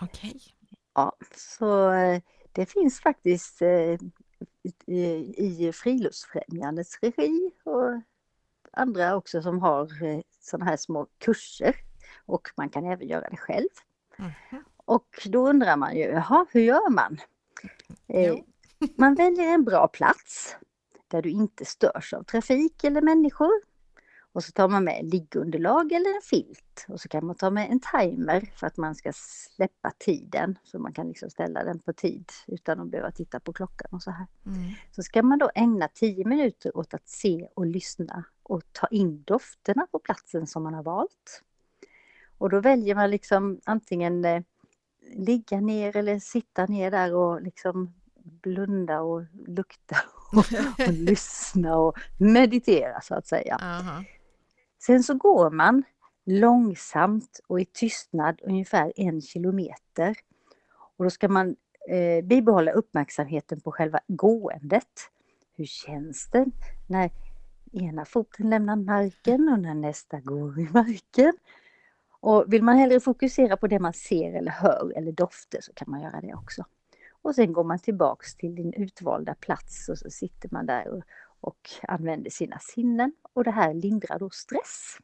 Okej. 0.00 0.40
Ja, 0.94 1.16
så 1.36 1.92
eh, 1.92 2.22
det 2.52 2.66
finns 2.66 3.00
faktiskt 3.00 3.62
eh, 3.62 3.98
i 4.86 5.72
Friluftsfrämjandets 5.74 6.98
regi 7.02 7.50
och 7.64 8.00
andra 8.72 9.16
också 9.16 9.42
som 9.42 9.58
har 9.58 10.04
eh, 10.04 10.20
sådana 10.40 10.70
här 10.70 10.76
små 10.76 11.06
kurser 11.18 11.76
och 12.26 12.48
man 12.56 12.68
kan 12.68 12.84
även 12.84 13.08
göra 13.08 13.28
det 13.30 13.36
själv. 13.36 13.68
Mhm. 14.16 14.64
Och 14.76 15.26
då 15.26 15.48
undrar 15.48 15.76
man 15.76 15.96
ju, 15.96 16.02
jaha, 16.02 16.46
hur 16.50 16.60
gör 16.60 16.90
man? 16.90 17.20
Jo. 18.06 18.44
man 18.96 19.14
väljer 19.14 19.54
en 19.54 19.64
bra 19.64 19.88
plats 19.88 20.56
där 21.08 21.22
du 21.22 21.30
inte 21.30 21.64
störs 21.64 22.12
av 22.12 22.22
trafik 22.22 22.84
eller 22.84 23.02
människor. 23.02 23.69
Och 24.32 24.44
så 24.44 24.52
tar 24.52 24.68
man 24.68 24.84
med 24.84 25.10
liggunderlag 25.12 25.92
eller 25.92 26.14
en 26.14 26.22
filt. 26.22 26.86
Och 26.88 27.00
så 27.00 27.08
kan 27.08 27.26
man 27.26 27.36
ta 27.36 27.50
med 27.50 27.70
en 27.70 27.80
timer 27.80 28.50
för 28.56 28.66
att 28.66 28.76
man 28.76 28.94
ska 28.94 29.12
släppa 29.14 29.90
tiden. 29.98 30.58
Så 30.64 30.78
man 30.78 30.92
kan 30.92 31.08
liksom 31.08 31.30
ställa 31.30 31.64
den 31.64 31.78
på 31.78 31.92
tid 31.92 32.32
utan 32.46 32.80
att 32.80 32.88
behöva 32.88 33.10
titta 33.10 33.40
på 33.40 33.52
klockan 33.52 33.88
och 33.92 34.02
så 34.02 34.10
här. 34.10 34.26
Mm. 34.46 34.72
Så 34.90 35.02
ska 35.02 35.22
man 35.22 35.38
då 35.38 35.50
ägna 35.54 35.88
10 35.88 36.24
minuter 36.24 36.76
åt 36.76 36.94
att 36.94 37.08
se 37.08 37.48
och 37.54 37.66
lyssna 37.66 38.24
och 38.42 38.62
ta 38.72 38.86
in 38.86 39.22
dofterna 39.22 39.86
på 39.92 39.98
platsen 39.98 40.46
som 40.46 40.62
man 40.62 40.74
har 40.74 40.82
valt. 40.82 41.42
Och 42.38 42.50
då 42.50 42.60
väljer 42.60 42.94
man 42.94 43.10
liksom 43.10 43.60
antingen 43.64 44.24
eh, 44.24 44.42
ligga 45.14 45.60
ner 45.60 45.96
eller 45.96 46.18
sitta 46.18 46.66
ner 46.66 46.90
där 46.90 47.14
och 47.14 47.42
liksom 47.42 47.94
blunda 48.22 49.00
och 49.00 49.22
lukta 49.46 49.96
och, 50.32 50.38
och 50.38 50.88
lyssna 50.92 51.76
och 51.76 51.98
meditera 52.18 53.00
så 53.00 53.14
att 53.14 53.26
säga. 53.26 53.58
Aha. 53.62 54.04
Sen 54.80 55.02
så 55.02 55.14
går 55.14 55.50
man 55.50 55.82
långsamt 56.26 57.40
och 57.46 57.60
i 57.60 57.64
tystnad 57.64 58.40
ungefär 58.42 58.92
en 58.96 59.20
kilometer. 59.20 60.16
Och 60.96 61.04
då 61.04 61.10
ska 61.10 61.28
man 61.28 61.56
eh, 61.88 62.24
bibehålla 62.24 62.72
uppmärksamheten 62.72 63.60
på 63.60 63.72
själva 63.72 64.00
gåendet. 64.06 65.10
Hur 65.56 65.64
känns 65.64 66.30
det 66.30 66.46
när 66.88 67.10
ena 67.72 68.04
foten 68.04 68.50
lämnar 68.50 68.76
marken 68.76 69.48
och 69.48 69.58
när 69.58 69.74
nästa 69.74 70.20
går 70.20 70.60
i 70.60 70.68
marken? 70.72 71.32
Och 72.20 72.44
vill 72.52 72.62
man 72.62 72.76
hellre 72.76 73.00
fokusera 73.00 73.56
på 73.56 73.66
det 73.66 73.78
man 73.78 73.92
ser 73.92 74.34
eller 74.34 74.52
hör 74.52 74.92
eller 74.96 75.12
dofter 75.12 75.60
så 75.60 75.72
kan 75.72 75.90
man 75.90 76.00
göra 76.00 76.20
det 76.20 76.34
också. 76.34 76.64
Och 77.22 77.34
sen 77.34 77.52
går 77.52 77.64
man 77.64 77.78
tillbaks 77.78 78.34
till 78.34 78.54
din 78.54 78.72
utvalda 78.72 79.34
plats 79.34 79.88
och 79.88 79.98
så 79.98 80.10
sitter 80.10 80.48
man 80.52 80.66
där 80.66 80.88
och, 80.88 81.02
och 81.40 81.70
använder 81.88 82.30
sina 82.30 82.58
sinnen. 82.58 83.12
Och 83.32 83.44
det 83.44 83.50
här 83.50 83.74
lindrar 83.74 84.18
då 84.18 84.30
stress. 84.30 84.96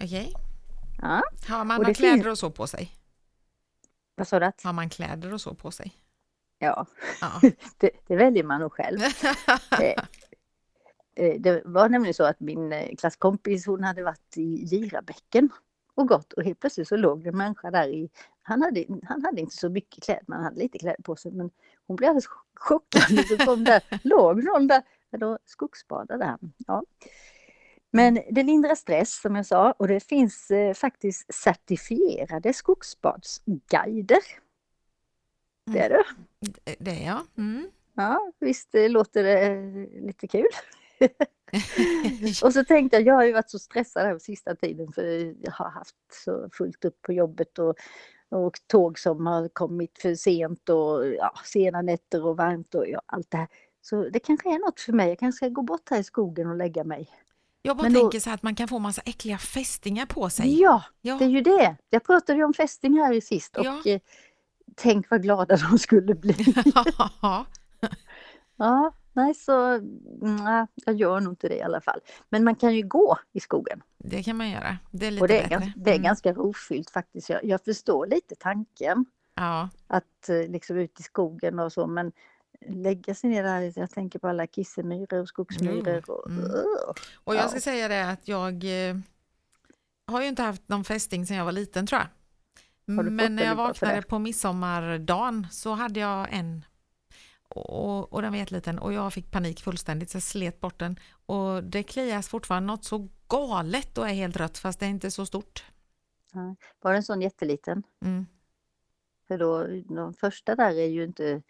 Okej. 0.00 0.32
Ja, 1.02 1.22
Har 1.48 1.64
man 1.64 1.86
Och 1.86 1.96
kläder 1.96 2.14
finns- 2.14 2.26
och 2.26 2.38
så 2.38 2.50
på 2.50 2.66
sig? 2.66 2.90
vad 4.14 4.28
sa 4.28 4.40
du? 4.40 4.46
Att? 4.46 4.62
Har 4.62 4.72
man 4.72 4.88
kläder 4.90 5.32
och 5.32 5.40
så 5.40 5.54
på 5.54 5.70
sig? 5.70 5.92
Ja, 6.58 6.86
Ja. 7.20 7.40
det, 7.78 7.90
det 8.06 8.16
väljer 8.16 8.44
man 8.44 8.60
nog 8.60 8.72
själv. 8.72 8.98
Eh, 9.80 9.94
eh, 11.26 11.40
Det 11.40 11.62
var 11.64 11.88
nämligen 11.88 12.14
så 12.14 12.24
att 12.24 12.40
min 12.40 12.72
eh, 12.72 12.96
klasskompis 12.98 13.66
hon 13.66 13.84
hade 13.84 14.02
varit 14.02 14.36
i 14.36 14.66
Girabäcken 14.66 15.48
och 15.94 16.08
gått 16.08 16.32
och 16.32 16.44
helt 16.44 16.60
plötsligt 16.60 16.88
så 16.88 16.96
låg 16.96 17.22
det 17.22 17.28
en 17.28 17.36
människa 17.36 17.70
där 17.70 17.88
i, 17.88 18.10
han 18.42 18.62
hade, 18.62 18.84
han 19.04 19.24
hade 19.24 19.40
inte 19.40 19.56
så 19.56 19.68
mycket 19.68 20.04
kläder, 20.04 20.22
men 20.26 20.36
han 20.36 20.44
hade 20.44 20.58
lite 20.58 20.78
kläder 20.78 21.02
på 21.02 21.16
sig, 21.16 21.32
men 21.32 21.50
hon 21.86 21.96
blev 21.96 22.08
alldeles 22.10 22.26
chockad. 22.54 23.02
Så 23.28 23.36
kom 23.44 23.64
där, 23.64 23.82
låg 24.04 24.44
någon 24.44 24.66
där, 24.66 24.82
då 25.10 25.38
skogsbadade 25.44 26.24
han. 26.24 26.52
Ja. 26.66 26.82
Men 27.90 28.14
det 28.30 28.42
lindrar 28.42 28.74
stress 28.74 29.20
som 29.20 29.36
jag 29.36 29.46
sa 29.46 29.72
och 29.72 29.88
det 29.88 30.00
finns 30.00 30.50
eh, 30.50 30.74
faktiskt 30.74 31.34
certifierade 31.34 32.52
skogsbadsguider. 32.52 34.18
Det 35.66 35.78
är 35.80 35.88
det. 35.88 36.04
Det- 36.64 36.76
Det 36.78 36.90
är 36.90 37.06
jag. 37.06 37.20
Mm. 37.38 37.70
Ja, 37.94 38.32
visst 38.40 38.74
eh, 38.74 38.90
låter 38.90 39.22
det 39.24 39.60
lite 40.06 40.28
kul. 40.28 40.46
och 42.44 42.52
så 42.52 42.64
tänkte 42.64 42.96
jag, 42.96 43.06
jag 43.06 43.14
har 43.14 43.24
ju 43.24 43.32
varit 43.32 43.50
så 43.50 43.58
stressad 43.58 44.06
här 44.06 44.12
på 44.14 44.20
sista 44.20 44.54
tiden 44.54 44.92
för 44.92 45.34
jag 45.44 45.52
har 45.52 45.70
haft 45.70 45.96
så 46.24 46.48
fullt 46.52 46.84
upp 46.84 47.02
på 47.02 47.12
jobbet 47.12 47.58
och, 47.58 47.74
och 48.28 48.54
tåg 48.66 48.98
som 48.98 49.26
har 49.26 49.48
kommit 49.48 49.98
för 49.98 50.14
sent 50.14 50.68
och 50.68 51.06
ja, 51.06 51.32
sena 51.44 51.82
nätter 51.82 52.24
och 52.26 52.36
varmt 52.36 52.74
och 52.74 52.88
ja, 52.88 53.02
allt 53.06 53.30
det 53.30 53.36
här. 53.36 53.48
Så 53.88 54.08
det 54.08 54.18
kanske 54.18 54.48
är 54.54 54.58
något 54.58 54.80
för 54.80 54.92
mig, 54.92 55.08
jag 55.08 55.18
kanske 55.18 55.36
ska 55.36 55.48
gå 55.48 55.62
bort 55.62 55.90
här 55.90 55.98
i 56.00 56.04
skogen 56.04 56.48
och 56.50 56.56
lägga 56.56 56.84
mig. 56.84 57.08
Jag 57.62 57.76
bara 57.76 57.82
Men 57.82 57.92
då- 57.92 58.00
tänker 58.00 58.20
så 58.20 58.30
här 58.30 58.34
att 58.34 58.42
man 58.42 58.54
kan 58.54 58.68
få 58.68 58.78
massa 58.78 59.02
äckliga 59.04 59.38
fästingar 59.38 60.06
på 60.06 60.30
sig. 60.30 60.60
Ja, 60.60 60.82
Ja. 61.02 61.16
det 61.18 61.24
är 61.24 61.28
ju 61.28 61.40
det. 61.40 61.76
Jag 61.90 62.04
pratade 62.04 62.38
ju 62.38 62.44
om 62.44 62.54
fästing 62.54 62.98
här 62.98 63.12
i 63.12 63.20
sist 63.20 63.56
och 63.56 63.64
Ja. 63.66 63.82
eh, 63.86 64.00
tänk 64.74 65.10
vad 65.10 65.22
glada 65.22 65.56
de 65.56 65.78
skulle 65.78 66.14
bli. 66.14 66.34
Ja. 68.58 68.92
Nej 69.12 69.34
så 69.34 69.78
nej, 70.20 70.66
jag 70.74 70.94
gör 70.94 71.20
nog 71.20 71.32
inte 71.32 71.48
det 71.48 71.56
i 71.56 71.62
alla 71.62 71.80
fall. 71.80 72.00
Men 72.28 72.44
man 72.44 72.54
kan 72.54 72.74
ju 72.74 72.82
gå 72.82 73.18
i 73.32 73.40
skogen 73.40 73.82
det 73.98 74.22
kan 74.22 74.36
man 74.36 74.50
göra. 74.50 74.78
Det 74.90 75.06
är 75.06 75.10
lite 75.10 75.22
och 75.22 75.28
det 75.28 75.38
är, 75.38 75.42
bättre. 75.42 75.54
ganska, 75.60 75.72
det 75.80 75.90
är 75.90 75.94
Mm. 75.94 76.04
ganska 76.04 76.32
rofyllt 76.32 76.90
faktiskt. 76.90 77.28
Jag, 77.30 77.44
jag 77.44 77.64
förstår 77.64 78.06
lite 78.06 78.34
tanken 78.34 79.04
Ja. 79.34 79.68
att 79.86 80.28
eh, 80.28 80.48
liksom 80.50 80.76
ut 80.76 81.00
i 81.00 81.02
skogen 81.02 81.58
och 81.58 81.72
så 81.72 81.86
men 81.86 82.12
lägga 82.68 83.14
sig 83.14 83.30
ner 83.30 83.42
där, 83.42 83.72
jag 83.76 83.90
tänker 83.90 84.18
på 84.18 84.28
alla 84.28 84.46
kissemyror 84.46 85.20
och 85.20 85.28
skogsmyror. 85.28 86.10
Och, 86.10 86.30
Mm. 86.30 86.44
Och 87.14 87.34
jag 87.34 87.44
Ja. 87.44 87.48
ska 87.48 87.60
säga 87.60 87.88
det 87.88 88.10
att 88.10 88.28
jag 88.28 88.64
eh, 88.88 88.96
har 90.06 90.22
ju 90.22 90.28
inte 90.28 90.42
haft 90.42 90.68
någon 90.68 90.84
fästing 90.84 91.26
sedan 91.26 91.36
jag 91.36 91.44
var 91.44 91.52
liten 91.52 91.86
tror 91.86 92.00
jag. 92.00 92.08
Men 92.84 93.36
när 93.36 93.44
jag 93.44 93.56
vaknade 93.56 94.02
på 94.02 94.18
midsommardagen 94.18 95.46
så 95.50 95.72
hade 95.72 96.00
jag 96.00 96.28
en 96.32 96.64
och, 97.48 98.12
och 98.12 98.22
den 98.22 98.32
var 98.32 98.38
jätteliten 98.38 98.78
och 98.78 98.92
jag 98.92 99.12
fick 99.12 99.30
panik 99.30 99.60
fullständigt 99.60 100.10
så 100.10 100.16
jag 100.16 100.22
slet 100.22 100.60
bort 100.60 100.78
den. 100.78 100.98
Och 101.26 101.64
det 101.64 101.82
klias 101.82 102.28
fortfarande 102.28 102.66
något 102.66 102.84
så 102.84 103.08
galet 103.28 103.98
och 103.98 104.08
är 104.08 104.14
helt 104.14 104.36
rött 104.36 104.58
fast 104.58 104.80
det 104.80 104.86
är 104.86 104.90
inte 104.90 105.10
så 105.10 105.26
stort. 105.26 105.64
Ja. 106.32 106.56
Var 106.80 106.90
det 106.92 106.96
en 106.96 107.02
sån 107.02 107.22
jätteliten? 107.22 107.82
Mm. 108.04 108.26
För 109.28 109.38
då, 109.38 109.66
de 109.94 110.14
första 110.14 110.54
där 110.54 110.78
är 110.78 110.86
ju 110.86 111.04
inte 111.04 111.42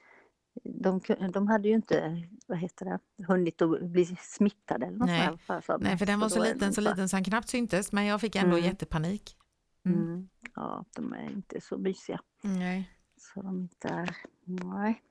de, 0.65 1.01
de 1.33 1.49
hade 1.49 1.69
ju 1.69 1.75
inte, 1.75 2.23
vad 2.47 2.59
heter 2.59 2.85
det, 2.85 3.25
hunnit 3.25 3.63
att 3.63 3.81
bli 3.83 4.17
smittade 4.21 4.87
eller 4.87 4.97
något 4.99 5.09
Nej. 5.09 5.39
för 5.63 5.79
mig. 5.79 5.89
Nej 5.89 5.99
för 5.99 6.07
den 6.07 6.21
var 6.21 6.29
så 6.29 6.43
är 6.43 6.55
liten 6.55 6.75
så 6.75 6.81
liten 6.81 7.09
så 7.09 7.17
han 7.17 7.25
knappt 7.25 7.49
syntes 7.49 7.93
men 7.93 8.05
jag 8.05 8.21
fick 8.21 8.37
ändå 8.37 8.57
Mm. 8.57 8.65
jättepanik. 8.69 9.37
Mm. 9.85 9.99
Mm. 10.03 10.29
Ja, 10.55 10.85
de 10.97 11.13
är 11.13 11.31
inte 11.31 11.61
så 11.61 11.79
mysiga. 11.79 12.21
Nej. 12.43 12.91
Så 13.19 13.43
de 13.43 13.61
inte 13.61 13.89
är, 13.89 14.17
nej. 14.45 15.03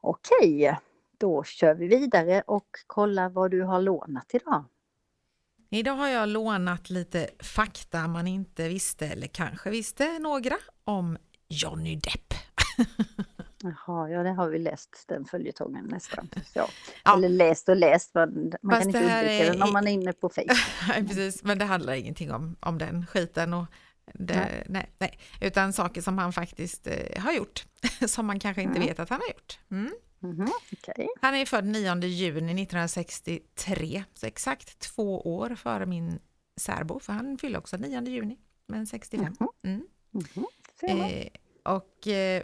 Okej, 0.00 0.78
då 1.18 1.44
kör 1.44 1.74
vi 1.74 1.86
vidare 1.86 2.42
och 2.46 2.68
kollar 2.86 3.28
vad 3.28 3.50
du 3.50 3.62
har 3.62 3.80
lånat 3.82 4.30
idag. 4.34 4.64
Idag 5.70 5.94
har 5.94 6.08
jag 6.08 6.28
lånat 6.28 6.90
lite 6.90 7.30
fakta 7.42 8.08
man 8.08 8.26
inte 8.26 8.68
visste 8.68 9.06
eller 9.06 9.26
kanske 9.26 9.70
visste 9.70 10.18
några 10.18 10.54
om 10.84 11.16
Johnny 11.48 11.96
Depp. 11.96 12.34
Jaha, 13.62 14.08
ja 14.10 14.22
det 14.22 14.30
har 14.30 14.48
vi 14.48 14.58
läst 14.58 15.04
den 15.08 15.24
följetongen 15.24 15.84
nästan. 15.84 16.28
Ja. 16.54 16.68
Ja. 17.04 17.16
Eller 17.16 17.28
läst 17.28 17.68
och 17.68 17.76
läst, 17.76 18.14
man, 18.14 18.52
man 18.62 18.78
kan 18.78 18.88
inte 18.88 18.98
undvika 18.98 19.32
är 19.32 19.50
den 19.52 19.62
om 19.62 19.72
man 19.72 19.86
är 19.88 19.92
inne 19.92 20.12
på 20.12 20.28
Facebook. 20.34 21.08
Precis, 21.08 21.44
men 21.44 21.58
det 21.58 21.64
handlar 21.64 21.92
ingenting 21.92 22.32
om, 22.32 22.56
om 22.60 22.78
den 22.78 23.06
skiten. 23.06 23.54
Och 23.54 23.66
det, 24.14 24.34
nej. 24.34 24.64
Nej. 24.68 24.90
Nej, 24.98 25.18
utan 25.40 25.72
saker 25.72 26.00
som 26.02 26.18
han 26.18 26.32
faktiskt 26.32 26.86
eh, 26.86 27.22
har 27.22 27.32
gjort, 27.32 27.64
som 28.06 28.26
man 28.26 28.38
kanske 28.40 28.62
inte 28.62 28.76
Mm. 28.76 28.88
vet 28.88 28.98
att 28.98 29.08
han 29.08 29.20
har 29.20 29.28
gjort. 29.28 29.58
Mm. 29.70 29.92
Mhm, 30.24 30.48
Okej, 30.72 31.08
Han 31.20 31.34
är 31.34 31.46
född 31.46 31.64
9 31.64 31.94
juni 32.06 32.62
1963, 32.62 34.04
så 34.14 34.26
exakt 34.26 34.78
två 34.78 35.20
år 35.36 35.54
före 35.54 35.86
min 35.86 36.18
särbo, 36.56 37.00
för 37.00 37.12
han 37.12 37.38
fyller 37.38 37.58
också 37.58 37.76
9 37.76 38.02
juni, 38.02 38.38
men 38.66 38.86
65. 38.86 39.34
Mhm. 39.40 39.48
Mm. 39.64 39.86
Mhm, 40.10 40.46
ser 40.80 40.94
man. 40.94 41.10
Eh, 41.10 41.26
och 41.74 42.06
eh, 42.08 42.42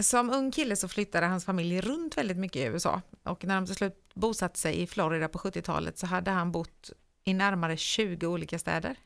som 0.00 0.30
ung 0.30 0.50
kille 0.50 0.76
så 0.76 0.88
flyttade 0.88 1.26
hans 1.26 1.44
familj 1.44 1.80
runt 1.80 2.16
väldigt 2.16 2.36
mycket 2.36 2.56
i 2.56 2.64
USA. 2.64 3.02
Och 3.22 3.44
när 3.44 3.54
de 3.54 3.66
till 3.66 3.74
slut 3.74 4.14
bosatte 4.14 4.58
sig 4.58 4.82
i 4.82 4.86
Florida 4.86 5.28
på 5.28 5.38
70-talet 5.38 5.98
så 5.98 6.06
hade 6.06 6.30
han 6.30 6.52
bott 6.52 6.90
i 7.24 7.34
närmare 7.34 7.76
20 7.76 8.26
olika 8.26 8.58
städer. 8.58 8.96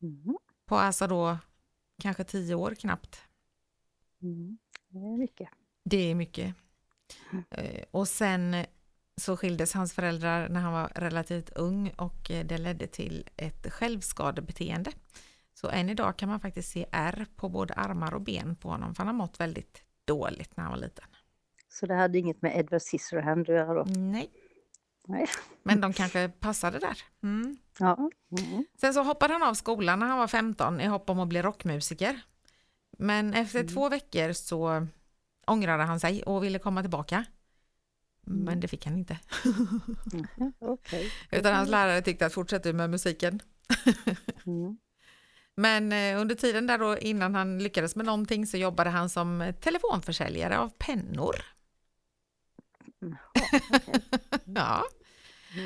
Mhm, 0.00 0.38
På 0.66 0.76
alltså 0.76 1.06
då 1.06 1.38
kanske 2.02 2.24
10 2.24 2.54
år 2.54 2.74
knappt. 2.74 3.20
mm. 4.22 4.58
Det 4.88 4.98
är 4.98 5.18
mycket. 5.18 5.48
Det 5.84 6.10
är 6.10 6.14
mycket. 6.14 6.54
Eh, 7.50 7.84
och 7.90 8.08
sen 8.08 8.56
så 9.20 9.36
skildes 9.36 9.74
hans 9.74 9.92
föräldrar 9.92 10.48
när 10.48 10.60
han 10.60 10.72
var 10.72 10.88
relativt 10.94 11.50
ung 11.50 11.90
och 11.90 12.30
eh, 12.30 12.46
det 12.46 12.58
ledde 12.58 12.86
till 12.86 13.28
ett 13.36 13.72
självskadebeteende. 13.72 14.92
Så 15.54 15.68
än 15.68 15.90
idag 15.90 16.16
kan 16.18 16.28
man 16.28 16.40
faktiskt 16.40 16.72
se 16.72 16.86
ärr 16.92 17.26
på 17.36 17.48
både 17.48 17.74
armar 17.74 18.14
och 18.14 18.20
ben 18.20 18.56
på 18.56 18.68
honom 18.68 18.94
för 18.94 18.98
han 19.04 19.06
har 19.06 19.24
mått 19.26 19.40
väldigt 19.40 19.82
dåligt 20.06 20.56
när 20.56 20.64
han 20.64 20.72
var 20.72 20.78
liten. 20.80 21.04
Så 21.68 21.86
det 21.86 21.94
hade 21.94 22.18
inget 22.18 22.42
med 22.42 22.56
Edward 22.58 22.82
Scissorhand 22.82 23.40
att 23.50 23.54
göra 23.56 23.74
då? 23.74 23.84
Nej, 23.96 24.30
Nej. 25.08 25.26
men 25.62 25.80
de 25.80 25.92
kanske 25.92 26.28
passade 26.28 26.78
där. 26.78 26.98
Mm. 27.22 27.56
Ja. 27.78 28.10
Mm. 28.38 28.64
Sen 28.80 28.94
så 28.94 29.02
hoppade 29.02 29.32
han 29.32 29.42
av 29.42 29.54
skolan 29.54 29.98
när 29.98 30.06
han 30.06 30.18
var 30.18 30.26
15 30.28 30.80
i 30.80 30.86
hopp 30.86 31.10
om 31.10 31.20
att 31.20 31.28
bli 31.28 31.42
rockmusiker. 31.42 32.20
Men 32.98 33.34
efter 33.34 33.60
Mm. 33.60 33.72
två 33.74 33.88
veckor 33.88 34.32
så 34.32 34.86
ångrade 35.46 35.82
han 35.82 36.00
sig 36.00 36.22
och 36.22 36.44
ville 36.44 36.58
komma 36.58 36.80
tillbaka. 36.82 37.24
Men 38.20 38.48
Mm. 38.48 38.60
det 38.60 38.68
fick 38.68 38.84
han 38.86 38.94
inte. 38.98 39.18
Okej. 40.58 41.12
Utan 41.30 41.54
hans 41.54 41.70
lärare 41.70 42.02
tyckte 42.02 42.26
att 42.26 42.32
fortsätt 42.32 42.62
du 42.62 42.72
med 42.72 42.90
musiken. 42.90 43.40
Mm. 45.58 45.88
Men 45.88 46.14
eh, 46.14 46.20
under 46.20 46.34
tiden 46.34 46.66
där 46.66 46.78
då 46.78 46.98
innan 46.98 47.34
han 47.34 47.58
lyckades 47.58 47.96
med 47.96 48.06
någonting 48.06 48.46
så 48.46 48.56
jobbade 48.56 48.90
han 48.90 49.08
som 49.08 49.52
telefonförsäljare 49.60 50.58
av 50.58 50.72
pennor. 50.78 51.36
Jaha, 52.98 53.18
okej. 53.34 54.02
Ja, 54.44 54.84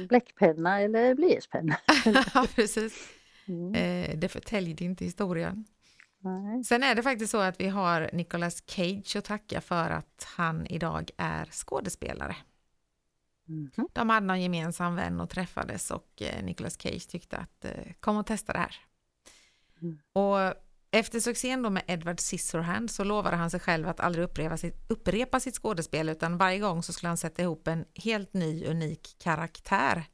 Bläckpenna 0.09 0.81
eller 0.81 1.15
blyertspenna? 1.15 1.77
precis. 2.55 3.09
Mm. 3.49 3.75
Eh, 3.75 4.19
det 4.19 4.29
förtäljer 4.29 4.83
inte 4.83 5.05
historien. 5.05 5.65
Nej. 6.19 6.65
Sen 6.65 6.83
är 6.83 6.95
det 6.95 7.03
faktiskt 7.03 7.31
så 7.31 7.39
att 7.39 7.61
vi 7.61 7.69
har 7.69 8.11
Nicolas 8.13 8.63
Cage 8.67 9.17
att 9.17 9.25
tacka 9.25 9.61
för 9.61 9.91
att 9.91 10.27
han 10.37 10.67
idag 10.67 11.11
är 11.17 11.45
skådespelare. 11.45 12.37
Mhm. 13.47 13.89
De 13.93 14.11
hade 14.11 14.27
någon 14.27 14.43
gemensam 14.43 14.97
vän 14.97 15.21
och 15.21 15.31
träffades 15.31 15.91
och 15.91 16.23
eh, 16.23 16.45
Nicolas 16.45 16.81
Cage 16.81 17.09
tyckte 17.09 17.37
att 17.37 17.67
kom 18.01 18.17
och 18.17 18.27
testa 18.27 18.53
det 18.53 18.59
här. 18.59 18.77
Mm. 19.83 19.99
Och 20.13 20.55
efter 20.91 21.21
succén 21.21 21.63
då 21.63 21.71
med 21.71 21.83
Edward 21.87 22.21
Scissorhand 22.21 22.91
så 22.91 23.05
lovade 23.05 23.37
han 23.37 23.51
sig 23.51 23.61
själv 23.61 23.89
att 23.89 24.01
aldrig 24.01 24.25
upprepa 24.25 24.57
sitt, 24.57 24.85
upprepa 24.89 25.41
sitt 25.41 25.55
skådespel 25.55 26.09
utan 26.09 26.39
varje 26.39 26.59
gång 26.59 26.83
så 26.83 26.93
skulle 26.93 27.09
han 27.09 27.17
sätta 27.17 27.43
ihop 27.43 27.69
en 27.69 27.85
helt 27.95 28.33
ny 28.35 28.65
unik 28.67 29.17
karaktär. 29.19 30.05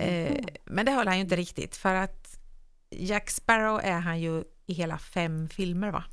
Eh, 0.00 0.32
Mhm. 0.32 0.44
men 0.64 0.86
det 0.86 0.92
höll 0.92 1.06
han 1.06 1.16
ju 1.16 1.22
inte 1.22 1.36
riktigt 1.36 1.76
för 1.76 1.94
att 1.94 2.38
Jack 2.90 3.30
Sparrow 3.30 3.80
är 3.82 4.00
han 4.00 4.20
ju 4.20 4.44
i 4.66 4.72
hela 4.72 4.98
fem 4.98 5.48
filmer 5.48 5.90
va? 5.90 6.04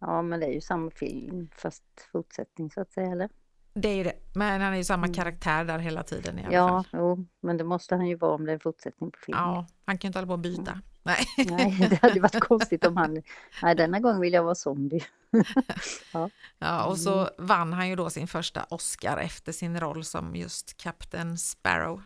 Ja, 0.00 0.22
men 0.22 0.40
det 0.40 0.46
är 0.46 0.52
ju 0.52 0.60
samma 0.60 0.90
film 0.90 1.48
fast 1.56 1.84
fortsättning 2.12 2.70
så 2.70 2.80
att 2.80 2.92
säga, 2.92 3.12
eller? 3.12 3.28
Det 3.74 3.88
är 3.88 3.94
ju 3.96 4.04
det, 4.04 4.12
men 4.34 4.60
han 4.60 4.72
är 4.72 4.76
ju 4.76 4.84
samma 4.84 5.06
Mm. 5.06 5.14
karaktär 5.14 5.64
där 5.64 5.78
hela 5.78 6.02
tiden 6.02 6.38
i 6.38 6.42
alla 6.44 6.52
Ja, 6.54 6.68
fall. 6.68 6.84
jo, 6.92 7.26
men 7.40 7.56
det 7.56 7.64
måste 7.64 7.94
han 7.96 8.06
ju 8.06 8.14
vara 8.16 8.34
om 8.34 8.44
det 8.44 8.52
är 8.52 8.54
en 8.54 8.60
fortsättning 8.60 9.10
på 9.10 9.18
filmen. 9.26 9.42
Ja, 9.44 9.66
han 9.84 9.98
kan 9.98 10.06
ju 10.06 10.08
inte 10.08 10.18
hålla 10.18 10.26
på 10.26 10.32
och 10.32 10.38
byta. 10.38 10.80
Nej. 11.08 11.26
Nej, 11.36 11.88
det 11.90 11.96
hade 12.02 12.20
varit 12.20 12.40
konstigt 12.40 12.86
om 12.86 12.96
han... 12.96 13.22
Nej, 13.62 13.74
denna 13.74 14.00
gång 14.00 14.20
vill 14.20 14.32
jag 14.32 14.42
vara 14.42 14.54
zombie. 14.54 15.04
Ja, 16.58 16.84
och 16.84 16.98
så 16.98 17.30
vann 17.38 17.72
han 17.72 17.88
ju 17.88 17.96
då 17.96 18.10
sin 18.10 18.28
första 18.28 18.64
Oscar 18.64 19.16
efter 19.18 19.52
sin 19.52 19.80
roll 19.80 20.04
som 20.04 20.36
just 20.36 20.76
Captain 20.76 21.38
Sparrow. 21.38 22.02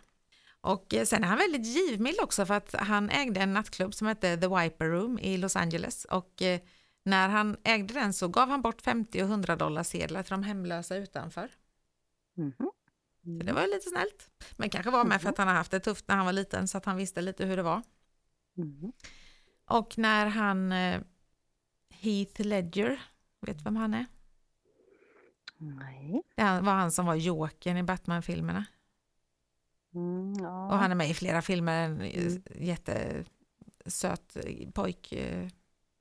Och 0.61 0.95
eh, 0.95 1.05
sen 1.05 1.25
är 1.25 1.29
han 1.29 1.39
väldigt 1.39 1.67
givmild 1.67 2.21
också 2.21 2.47
för 2.47 2.55
att 2.55 2.75
han 2.79 3.11
ägde 3.11 3.41
en 3.41 3.53
nattklubb 3.53 3.95
som 3.95 4.07
hette 4.07 4.37
The 4.37 4.49
Wiper 4.49 4.87
Room 4.87 5.19
i 5.19 5.37
Los 5.37 5.57
Angeles 5.57 6.05
och 6.05 6.43
eh, 6.43 6.61
när 7.05 7.29
han 7.29 7.57
ägde 7.65 7.95
den 7.95 8.13
så 8.13 8.29
gav 8.29 8.49
han 8.49 8.63
bort 8.63 8.83
50 8.83 9.23
och 9.23 9.29
100 9.29 9.57
dollar 9.57 9.83
sedlar 9.83 10.23
till 10.23 10.31
de 10.31 10.43
hemlösa 10.43 10.97
utanför. 10.97 11.49
Mhm. 12.37 12.71
Så 13.39 13.45
det 13.45 13.53
var 13.53 13.63
ju 13.63 13.69
lite 13.69 13.89
snällt. 13.89 14.31
Men 14.57 14.71
kanske 14.71 14.91
var 14.91 15.05
med 15.05 15.23
för 15.23 15.29
att 15.29 15.39
han 15.39 15.49
har 15.49 15.55
haft 15.55 15.71
det 15.71 15.81
tufft 15.81 16.09
när 16.09 16.17
han 16.17 16.27
var 16.27 16.33
liten 16.33 16.69
så 16.69 16.79
att 16.79 16.85
han 16.85 16.97
visste 16.97 17.21
lite 17.21 17.45
hur 17.45 17.57
det 17.57 17.63
var. 17.63 17.83
Mm. 18.59 18.93
Och 19.67 19.99
när 19.99 20.27
han 20.27 20.73
eh, 20.73 21.01
Heath 21.91 22.41
Ledger, 22.41 23.03
vet 23.41 23.67
vem 23.67 23.77
han 23.77 23.95
är? 23.95 24.07
Nej. 25.59 26.23
Det 26.37 26.43
var 26.43 26.73
han 26.73 26.93
som 26.93 27.07
var 27.07 27.15
Jokern 27.15 27.77
i 27.77 27.83
Batman-filmerna. 27.83 28.65
Mm, 29.95 30.33
ja. 30.45 30.67
Och 30.67 30.79
han 30.79 30.91
är 30.91 30.95
med 30.95 31.11
i 31.11 31.15
flera 31.15 31.43
filmer, 31.43 31.85
en 31.85 32.01
Mm. 32.01 32.43
jättesöt 32.55 34.37
pojk. 34.75 35.13
eh, 35.13 35.49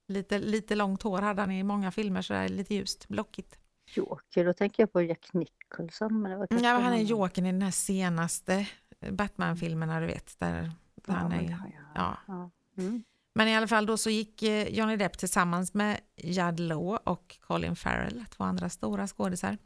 Lite, 0.08 0.40
lite 0.40 0.76
långt 0.76 1.02
hår 1.04 1.22
hade 1.22 1.42
han 1.42 1.52
i 1.52 1.64
många 1.64 1.92
filmer, 1.92 2.22
så 2.22 2.34
där 2.34 2.50
lite 2.50 2.76
ljust, 2.76 3.08
blockigt. 3.08 3.58
Joker, 3.96 4.46
då 4.46 4.54
tänker 4.54 4.84
jag 4.84 4.92
på 4.94 5.02
Jack 5.02 5.34
Nicholson. 5.34 6.22
Men 6.22 6.32
det 6.32 6.38
var 6.38 6.48
kanske 6.48 6.68
Ja, 6.68 6.80
han 6.80 6.94
är 6.94 7.02
Jokern 7.02 7.46
i 7.46 7.52
den 7.52 7.62
här 7.62 7.72
senaste 7.72 8.68
Batman-filmerna, 9.12 10.00
du 10.00 10.06
vet. 10.06 10.40
Där 10.40 10.72
han 11.08 11.30
men 11.30 11.40
är, 11.40 11.76
ja. 11.96 12.18
Mm. 12.78 13.04
Men 13.34 13.48
i 13.48 13.56
alla 13.56 13.68
fall 13.68 13.86
då 13.86 13.98
så 13.98 14.10
gick 14.10 14.44
eh, 14.44 14.68
Johnny 14.68 14.96
Depp 14.96 15.18
tillsammans 15.18 15.74
med 15.74 16.00
Judd 16.16 16.60
Law 16.60 17.00
och 17.04 17.38
Colin 17.42 17.76
Farrell, 17.76 18.26
två 18.30 18.44
andra 18.44 18.70
stora 18.70 19.08
skådisar. 19.08 19.58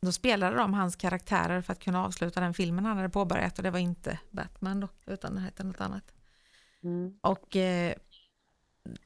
Då 0.00 0.12
spelade 0.12 0.56
de 0.56 0.74
hans 0.74 0.96
karaktärer 0.96 1.62
för 1.62 1.72
att 1.72 1.80
kunna 1.80 2.04
avsluta 2.04 2.40
den 2.40 2.54
filmen 2.54 2.84
han 2.84 2.96
hade 2.96 3.08
påbörjat 3.08 3.58
och 3.58 3.62
det 3.62 3.70
var 3.70 3.78
inte 3.78 4.18
Batman 4.30 4.80
då, 4.80 4.88
utan 5.06 5.34
det 5.34 5.40
hette 5.40 5.64
något 5.64 5.80
annat. 5.80 6.12
Mm. 6.82 7.18
Och 7.20 7.56
eh, 7.56 7.94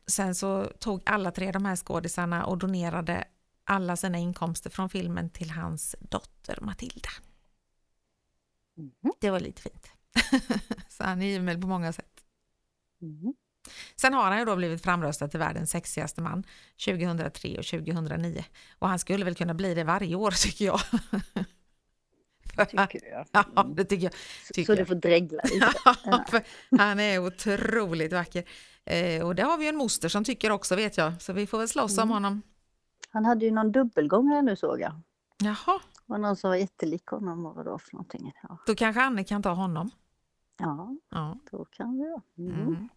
sen 0.06 0.34
så 0.34 0.64
tog 0.64 1.02
alla 1.06 1.30
tre 1.30 1.52
de 1.52 1.64
här 1.64 1.76
skådisarna 1.76 2.46
och 2.46 2.58
donerade 2.58 3.25
alla 3.64 3.96
sina 3.96 4.18
inkomster 4.18 4.70
från 4.70 4.88
filmen 4.88 5.30
till 5.30 5.50
hans 5.50 5.96
dotter 6.00 6.58
Matilda. 6.61 7.11
Mhm. 8.76 9.12
Det 9.20 9.30
var 9.30 9.40
lite 9.40 9.62
fint. 9.62 9.94
Så 10.88 11.04
han 11.04 11.23
är 11.23 11.26
givmild 11.26 11.61
på 11.61 11.66
många 11.66 11.92
sätt. 11.92 12.21
Mm. 13.02 13.35
Sen 13.97 14.14
har 14.14 14.25
han 14.25 14.38
ju 14.38 14.44
då 14.44 14.56
blivit 14.56 14.83
framröstad 14.83 15.28
till 15.28 15.40
världens 15.40 15.71
sexigaste 15.71 16.21
man 16.21 16.44
2003 16.85 17.59
och 17.59 17.64
2009. 17.64 18.44
Och 18.78 18.88
han 18.88 18.99
skulle 18.99 19.25
väl 19.25 19.35
kunna 19.35 19.54
bli 19.54 19.75
det 19.75 19.85
varje 19.85 20.14
år 20.16 20.30
tycker 20.42 20.64
jag. 20.64 20.80
Tycker 22.68 23.11
jag. 23.11 23.26
ja, 23.33 23.44
Mm. 23.56 23.75
det 23.76 23.85
tycker 23.85 24.04
jag. 24.04 24.12
Så, 24.14 24.54
tycker 24.54 24.66
så 24.66 24.73
jag. 24.73 24.78
det 24.78 24.87
får 24.87 24.94
dregla 24.94 25.40
lite. 25.44 25.73
Ja, 25.85 26.40
han 26.78 27.00
är 27.00 27.18
otroligt 27.18 28.12
vacker. 28.12 28.44
Eh, 28.85 29.26
och 29.26 29.35
det 29.35 29.42
har 29.42 29.59
vi 29.59 29.68
en 29.68 29.76
moster 29.76 30.09
som 30.09 30.25
tycker 30.25 30.50
också 30.50 30.76
vet 30.76 30.97
jag. 30.97 31.23
Så 31.23 31.33
vi 31.33 31.47
får 31.47 31.59
väl 31.59 31.68
slåss 31.68 31.99
om 31.99 32.02
Mm. 32.02 32.12
honom. 32.14 32.42
Han 33.11 33.25
hade 33.25 33.44
ju 33.44 33.50
någon 33.50 33.73
dubbelgångare 33.73 34.42
nu 34.42 34.56
såg 34.56 34.80
jag. 34.80 35.00
Jaha, 35.38 35.80
Det 35.94 36.02
var 36.06 36.18
någon 36.18 36.37
som 36.37 36.50
var 36.50 36.56
jättelik 36.56 37.06
honom 37.06 37.47
och 37.47 37.54
vad 37.54 37.64
då 37.64 37.78
för 37.78 37.92
någonting. 37.92 38.33
Ja, 38.42 38.59
då 38.66 38.75
kanske 38.75 39.02
Anne 39.02 39.25
kan 39.25 39.42
ta 39.42 39.50
honom. 39.50 39.90
Ja 40.58 40.96
Ja. 41.11 41.38
då 41.50 41.64
kan 41.64 41.99
då. 41.99 42.23
Mm. 42.38 42.61
Mm. 42.61 42.88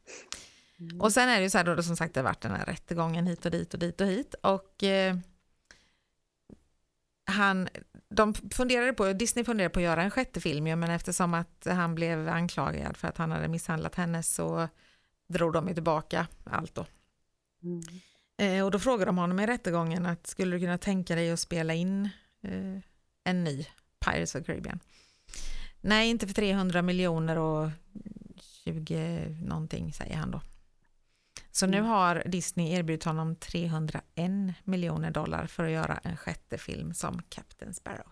Mm. 0.80 1.02
Och 1.02 1.14
sen 1.14 1.30
är 1.30 1.38
det 1.38 1.44
ju 1.44 1.50
så 1.50 1.58
här 1.58 1.66
då 1.66 1.76
det 1.76 1.84
som 1.84 1.98
sagt 1.98 2.14
det 2.14 2.20
har 2.20 2.26
varit 2.26 2.42
den 2.42 2.52
här 2.52 2.66
rättegången 2.66 3.28
hit 3.28 3.46
och 3.46 3.52
dit 3.52 3.74
och 3.74 3.80
dit 3.80 4.02
och 4.02 4.08
hit. 4.08 4.36
Och 4.42 4.84
eh, 4.84 5.18
han, 7.26 7.70
de 8.10 8.34
funderade 8.34 8.94
på, 8.94 9.14
Disney 9.14 9.46
funderade 9.46 9.74
på 9.74 9.80
att 9.80 9.84
göra 9.84 10.04
en 10.04 10.12
sjätte 10.12 10.42
film 10.42 10.68
ju, 10.68 10.76
men 10.76 10.90
eftersom 10.90 11.34
att 11.34 11.68
han 11.70 11.96
blev 11.96 12.28
anklagad 12.28 12.98
för 12.98 13.08
att 13.08 13.18
han 13.18 13.32
hade 13.32 13.48
misshandlat 13.48 13.96
henne 13.96 14.24
så 14.24 14.68
drog 15.28 15.54
de 15.54 15.68
ju 15.68 15.74
tillbaka 15.74 16.28
allt 16.44 16.76
då. 16.76 16.86
Mm. 17.64 17.82
Eh, 18.38 18.66
och 18.66 18.72
då 18.72 18.80
frågade 18.80 19.06
de 19.06 19.18
honom 19.18 19.40
i 19.40 19.48
rättegången 19.48 20.06
att 20.06 20.28
skulle 20.28 20.56
du 20.56 20.60
kunna 20.60 20.78
tänka 20.78 21.16
dig 21.16 21.32
att 21.32 21.40
spela 21.40 21.74
in 21.74 22.10
eh, 22.42 22.80
en 23.24 23.44
ny 23.44 23.66
Pirates 24.00 24.36
of 24.36 24.46
Caribbean? 24.46 24.80
Nej, 25.82 26.10
inte 26.10 26.28
för 26.28 26.34
300 26.34 26.82
miljoner 26.82 27.38
och 27.38 27.70
20 28.42 29.28
någonting 29.42 29.94
säger 29.94 30.16
han 30.18 30.32
då. 30.32 30.42
Så 31.52 31.66
nu 31.68 31.78
Mm. 31.78 31.90
har 31.90 32.24
Disney 32.26 32.74
erbjudit 32.74 33.04
honom 33.04 33.36
301 33.36 34.54
miljoner 34.64 35.12
dollar 35.12 35.46
för 35.48 35.64
att 35.64 35.72
göra 35.72 35.98
en 36.04 36.18
sjätte 36.18 36.58
film 36.58 36.94
som 36.94 37.22
Captain 37.30 37.74
Sparrow. 37.74 38.08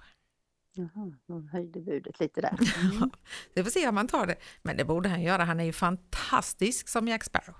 Jaha, 0.77 1.13
de 1.27 1.47
höjde 1.47 1.81
budet 1.81 2.19
lite 2.19 2.41
där. 2.41 2.57
Mm. 2.95 3.09
Vi 3.53 3.63
får 3.63 3.71
se 3.71 3.87
om 3.87 3.97
han 3.97 4.07
tar 4.07 4.27
det. 4.27 4.35
Men 4.63 4.77
det 4.77 4.85
borde 4.85 5.09
han 5.09 5.21
göra. 5.21 5.43
Han 5.43 5.59
är 5.59 5.63
ju 5.63 5.73
fantastisk 5.73 6.89
som 6.89 7.07
Jack 7.07 7.23
Sparrow. 7.23 7.55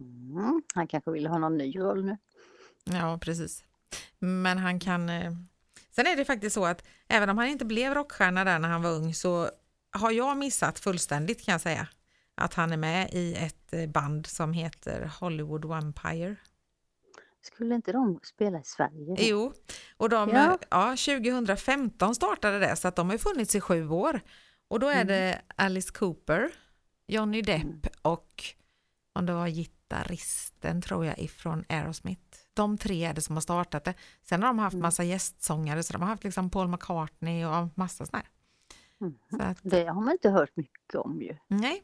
Mm. 0.00 0.62
Han 0.74 0.88
kanske 0.88 1.10
vill 1.10 1.26
ha 1.26 1.38
någon 1.38 1.58
ny 1.58 1.78
roll 1.78 2.04
nu. 2.04 2.16
Ja, 2.84 3.18
precis. 3.22 3.64
Men 4.18 4.58
han 4.58 4.80
kan... 4.80 5.08
Sen 5.90 6.06
är 6.06 6.16
det 6.16 6.24
faktiskt 6.24 6.54
så 6.54 6.64
att 6.66 6.84
även 7.08 7.30
om 7.30 7.38
han 7.38 7.46
inte 7.48 7.64
blev 7.64 7.94
rockstjärna 7.94 8.44
där 8.44 8.58
när 8.58 8.68
han 8.68 8.82
var 8.82 8.90
ung 8.90 9.14
så 9.14 9.50
har 9.92 10.10
jag 10.10 10.36
missat 10.36 10.78
fullständigt 10.78 11.44
kan 11.44 11.52
jag 11.52 11.60
säga 11.60 11.88
att 12.34 12.54
han 12.54 12.72
är 12.72 12.76
med 12.76 13.10
i 13.12 13.34
ett 13.34 13.72
eh, 13.72 13.86
band 13.86 14.26
som 14.26 14.52
heter 14.52 15.10
Hollywood 15.20 15.64
Vampire. 15.64 16.36
Skulle 17.42 17.74
inte 17.74 17.92
de 17.92 18.20
spela 18.22 18.58
i 18.60 18.64
Sverige? 18.64 19.16
Jo, 19.18 19.52
och 19.96 20.08
de, 20.08 20.28
Ja. 20.30 20.58
ja. 20.70 20.96
2015 20.96 22.14
startade 22.14 22.58
det 22.58 22.76
så 22.76 22.88
att 22.88 22.96
de 22.96 23.10
har 23.10 23.18
funnits 23.18 23.54
i 23.54 23.60
sju 23.60 23.88
år. 23.88 24.20
Och 24.68 24.80
då 24.80 24.86
är 24.88 24.94
Mm. 24.94 25.06
det 25.06 25.40
Alice 25.56 25.92
Cooper, 25.92 26.50
Johnny 27.06 27.42
Depp 27.42 27.62
Mm. 27.62 27.80
och 28.02 28.44
om 29.12 29.26
det 29.26 29.32
var 29.32 29.48
gitarristen 29.48 30.82
tror 30.82 31.06
jag 31.06 31.18
ifrån 31.18 31.64
Aerosmith. 31.68 32.38
De 32.60 32.78
tre 32.78 33.04
är 33.04 33.14
det 33.14 33.20
som 33.20 33.36
har 33.36 33.40
startat 33.40 33.84
det. 33.84 33.94
Sen 34.22 34.42
har 34.42 34.48
de 34.48 34.58
haft 34.58 34.74
Mm. 34.74 34.82
massa 34.82 35.04
gästsångare 35.04 35.82
så 35.82 35.92
de 35.92 36.02
har 36.02 36.08
haft 36.08 36.24
liksom 36.24 36.50
Paul 36.50 36.68
McCartney 36.68 37.44
och 37.44 37.68
massa 37.78 38.06
sådär. 38.06 38.28
Mm. 39.00 39.14
Så 39.30 39.42
att, 39.42 39.58
Det 39.62 39.84
har 39.86 40.00
man 40.00 40.12
inte 40.12 40.30
hört 40.30 40.56
mycket 40.56 40.94
om 40.94 41.22
ju. 41.22 41.36
nej, 41.48 41.82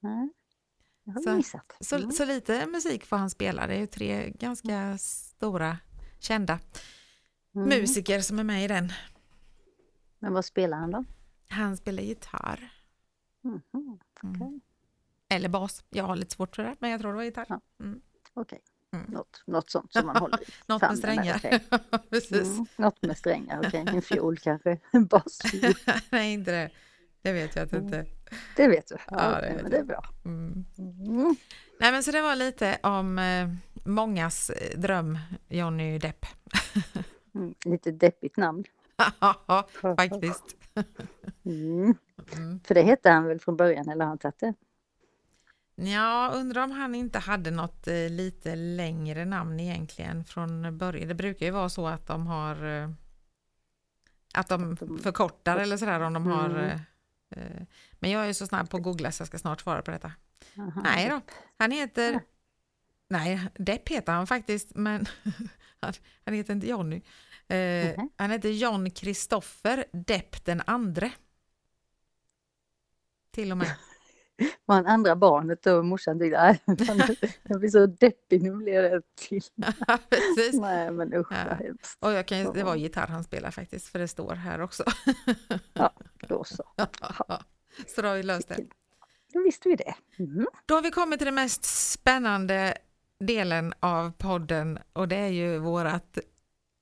Nej, 0.00 0.28
det 1.04 1.10
har 1.10 1.20
Så- 1.20 1.34
missat. 1.36 1.76
så, 1.80 1.96
Mm. 1.96 2.10
så 2.12 2.24
lite 2.24 2.66
musik 2.66 3.04
får 3.04 3.16
han 3.16 3.30
spela. 3.30 3.66
Det 3.66 3.74
är 3.74 3.78
ju 3.78 3.86
tre 3.86 4.30
ganska 4.30 4.98
stora 4.98 5.78
kända 6.18 6.58
Mm. 7.54 7.68
musiker 7.68 8.20
som 8.20 8.38
är 8.38 8.44
med 8.44 8.64
i 8.64 8.68
den. 8.68 8.92
Men 10.18 10.32
vad 10.32 10.44
spelar 10.44 10.78
han 10.78 10.90
då? 10.90 11.04
Han 11.48 11.76
spelar 11.76 12.02
gitarr. 12.02 12.72
Mhm, 13.42 13.62
Mm. 13.74 13.98
Okej. 14.42 14.60
Eller 15.28 15.48
bas. 15.48 15.84
Jag 15.90 16.04
har 16.04 16.16
lite 16.16 16.34
svårt 16.34 16.56
för 16.56 16.62
det, 16.62 16.76
men 16.78 16.90
jag 16.90 17.00
tror 17.00 17.10
det 17.10 17.16
var 17.16 17.22
gitarr. 17.24 17.46
Ja. 17.48 17.60
Mm. 17.80 18.00
Okej, 18.34 18.60
Mm. 18.92 19.06
något, 19.10 19.42
något 19.46 19.70
sånt 19.70 19.92
som 19.92 20.06
man 20.06 20.16
håller 20.20 20.42
i. 20.42 20.46
Något 20.66 20.82
med 20.82 20.98
strängar. 20.98 21.40
Precis. 22.10 22.48
Mm. 22.48 22.66
Något 22.76 23.02
med 23.02 23.18
strängar, 23.18 23.62
okej. 23.66 23.84
En 23.86 24.02
fiol 24.02 24.38
kanske. 24.38 24.78
En 24.90 25.06
basfiol. 25.06 25.74
Nej, 26.10 26.32
inte 26.32 26.50
det. 26.50 26.70
Det 27.22 27.32
vet 27.32 27.56
jag 27.56 27.64
att 27.64 27.72
Mm. 27.72 27.84
inte. 27.84 28.06
Det 28.56 28.68
vet 28.68 28.86
du. 28.88 28.96
Ja, 29.10 29.16
Ja, 29.34 29.40
det 29.40 29.52
vet 29.52 29.62
men 29.62 29.70
det 29.70 29.76
är 29.78 29.84
bra. 29.84 30.04
Mm. 30.24 30.64
Mm. 30.78 31.36
Nej, 31.80 31.92
men 31.92 32.02
så 32.02 32.10
det 32.10 32.22
var 32.22 32.36
lite 32.36 32.78
om 32.82 33.18
eh, 33.18 33.48
mångas 33.84 34.50
eh, 34.50 34.78
dröm, 34.78 35.18
Johnny 35.48 35.98
Depp. 35.98 36.26
Mm. 37.34 37.54
Lite 37.64 37.90
deppigt 37.90 38.36
namn. 38.36 38.64
Faktiskt. 39.96 40.44
Mm. 41.44 41.94
Mm. 42.36 42.60
För 42.64 42.74
det 42.74 42.82
hette 42.82 43.10
han 43.10 43.24
väl 43.24 43.40
från 43.40 43.56
början, 43.56 43.88
eller 43.88 44.04
har 44.04 44.08
han 44.08 44.18
tagit 44.18 44.40
det? 44.40 44.54
Ja, 45.80 46.30
undrar 46.34 46.62
om 46.64 46.70
han 46.70 46.94
inte 46.94 47.18
hade 47.18 47.50
något 47.50 47.86
eh, 47.88 47.94
lite 48.10 48.56
längre 48.56 49.24
namn 49.24 49.60
egentligen 49.60 50.24
från 50.24 50.78
början. 50.78 51.08
Det 51.08 51.14
brukar 51.14 51.46
ju 51.46 51.52
vara 51.52 51.68
så 51.68 51.86
att 51.88 52.06
de 52.06 52.26
har 52.26 52.64
eh, 52.82 52.90
att 54.34 54.48
de 54.48 54.76
förkortar 54.76 55.56
eller 55.58 55.76
sådär 55.76 56.00
om 56.00 56.12
de 56.12 56.26
har 56.26 56.50
Mm. 56.50 56.80
eh, 57.56 57.62
men 57.92 58.10
jag 58.10 58.28
är 58.28 58.32
så 58.32 58.46
snabb 58.46 58.70
på 58.70 58.76
att 58.76 58.82
googla 58.82 59.12
så 59.12 59.20
jag 59.20 59.28
ska 59.28 59.38
snart 59.38 59.60
svara 59.60 59.82
på 59.82 59.90
detta. 59.90 60.12
Aha. 60.58 60.80
Nej 60.84 61.08
då, 61.08 61.20
han 61.56 61.70
heter. 61.70 62.20
Nej, 63.10 63.48
Depp 63.54 63.88
heter 63.88 64.12
han 64.12 64.26
faktiskt 64.26 64.74
men 64.74 65.06
han, 65.80 65.92
han 66.24 66.34
heter 66.34 66.52
inte 66.54 66.68
Johnny. 66.68 67.02
Eh, 67.48 67.96
Mhm. 67.98 68.10
Han 68.16 68.30
heter 68.30 68.48
John 68.48 68.90
Kristoffer 68.90 69.84
Depp 69.92 70.44
den 70.44 70.62
andre. 70.66 71.12
Till 73.30 73.50
och 73.52 73.58
med. 73.58 73.76
Var 74.66 74.74
han 74.76 74.86
andra 74.86 75.16
barnet 75.16 75.66
och 75.66 75.84
morsan 75.84 76.18
tyckte 76.18 76.38
"Nej, 76.66 76.76
fan, 76.86 77.16
jag 77.42 77.60
blir 77.60 77.70
så 77.70 77.86
deppig, 77.86 78.42
nu 78.42 78.50
blir 78.50 78.82
det 78.82 79.02
till. 79.28 79.42
Precis. 80.10 80.60
Nej 80.60 80.90
men 80.90 81.14
usch 81.14 81.32
Ja. 81.32 81.36
vad 81.48 81.58
hemskt. 81.58 81.98
Och 82.00 82.12
jag 82.12 82.26
kan, 82.26 82.38
ju- 82.38 82.52
det 82.54 82.62
var 82.64 82.76
gitarr 82.76 83.06
han 83.06 83.24
spelar 83.24 83.50
faktiskt, 83.50 83.88
för 83.88 83.98
det 83.98 84.08
står 84.08 84.34
här 84.34 84.60
också. 84.60 84.84
Då 86.28 86.44
så. 86.44 86.64
Så 87.86 88.02
då 88.02 88.08
har 88.08 88.16
vi 88.16 88.22
löst 88.22 88.48
det. 88.48 88.58
Då 89.32 89.42
visste 89.42 89.68
vi 89.68 89.76
det. 89.76 89.94
Mm. 90.18 90.46
Då 90.66 90.74
har 90.74 90.82
vi 90.82 90.90
kommit 90.90 91.18
till 91.18 91.24
den 91.26 91.34
mest 91.34 91.64
spännande 91.64 92.74
delen 93.20 93.72
av 93.80 94.12
podden 94.18 94.78
och 94.92 95.08
det 95.08 95.16
är 95.16 95.28
ju 95.28 95.58
vårat 95.58 96.18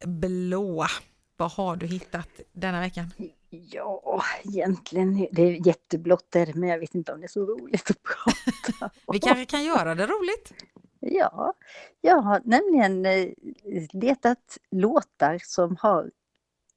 blåa. 0.06 0.88
Vad 1.36 1.50
har 1.52 1.76
du 1.76 1.86
hittat 1.86 2.28
denna 2.52 2.80
veckan? 2.80 3.10
Ja, 3.50 4.22
egentligen, 4.44 5.26
det 5.32 5.42
är 5.42 5.66
jätteblått 5.66 6.30
där, 6.30 6.52
men 6.54 6.68
jag 6.68 6.78
vet 6.78 6.94
inte 6.94 7.12
om 7.12 7.20
det 7.20 7.26
är 7.26 7.28
så 7.28 7.46
roligt 7.46 7.90
att 7.90 8.02
prata. 8.02 8.90
Vi 9.12 9.18
kanske 9.20 9.44
kan 9.44 9.64
göra 9.64 9.94
det 9.94 10.06
roligt? 10.06 10.52
Ja, 11.00 11.54
jag 12.00 12.16
har 12.22 12.40
nämligen 12.44 13.06
eh, 13.06 13.28
letat 13.92 14.58
låtar 14.70 15.40
som 15.44 15.76
har 15.80 16.10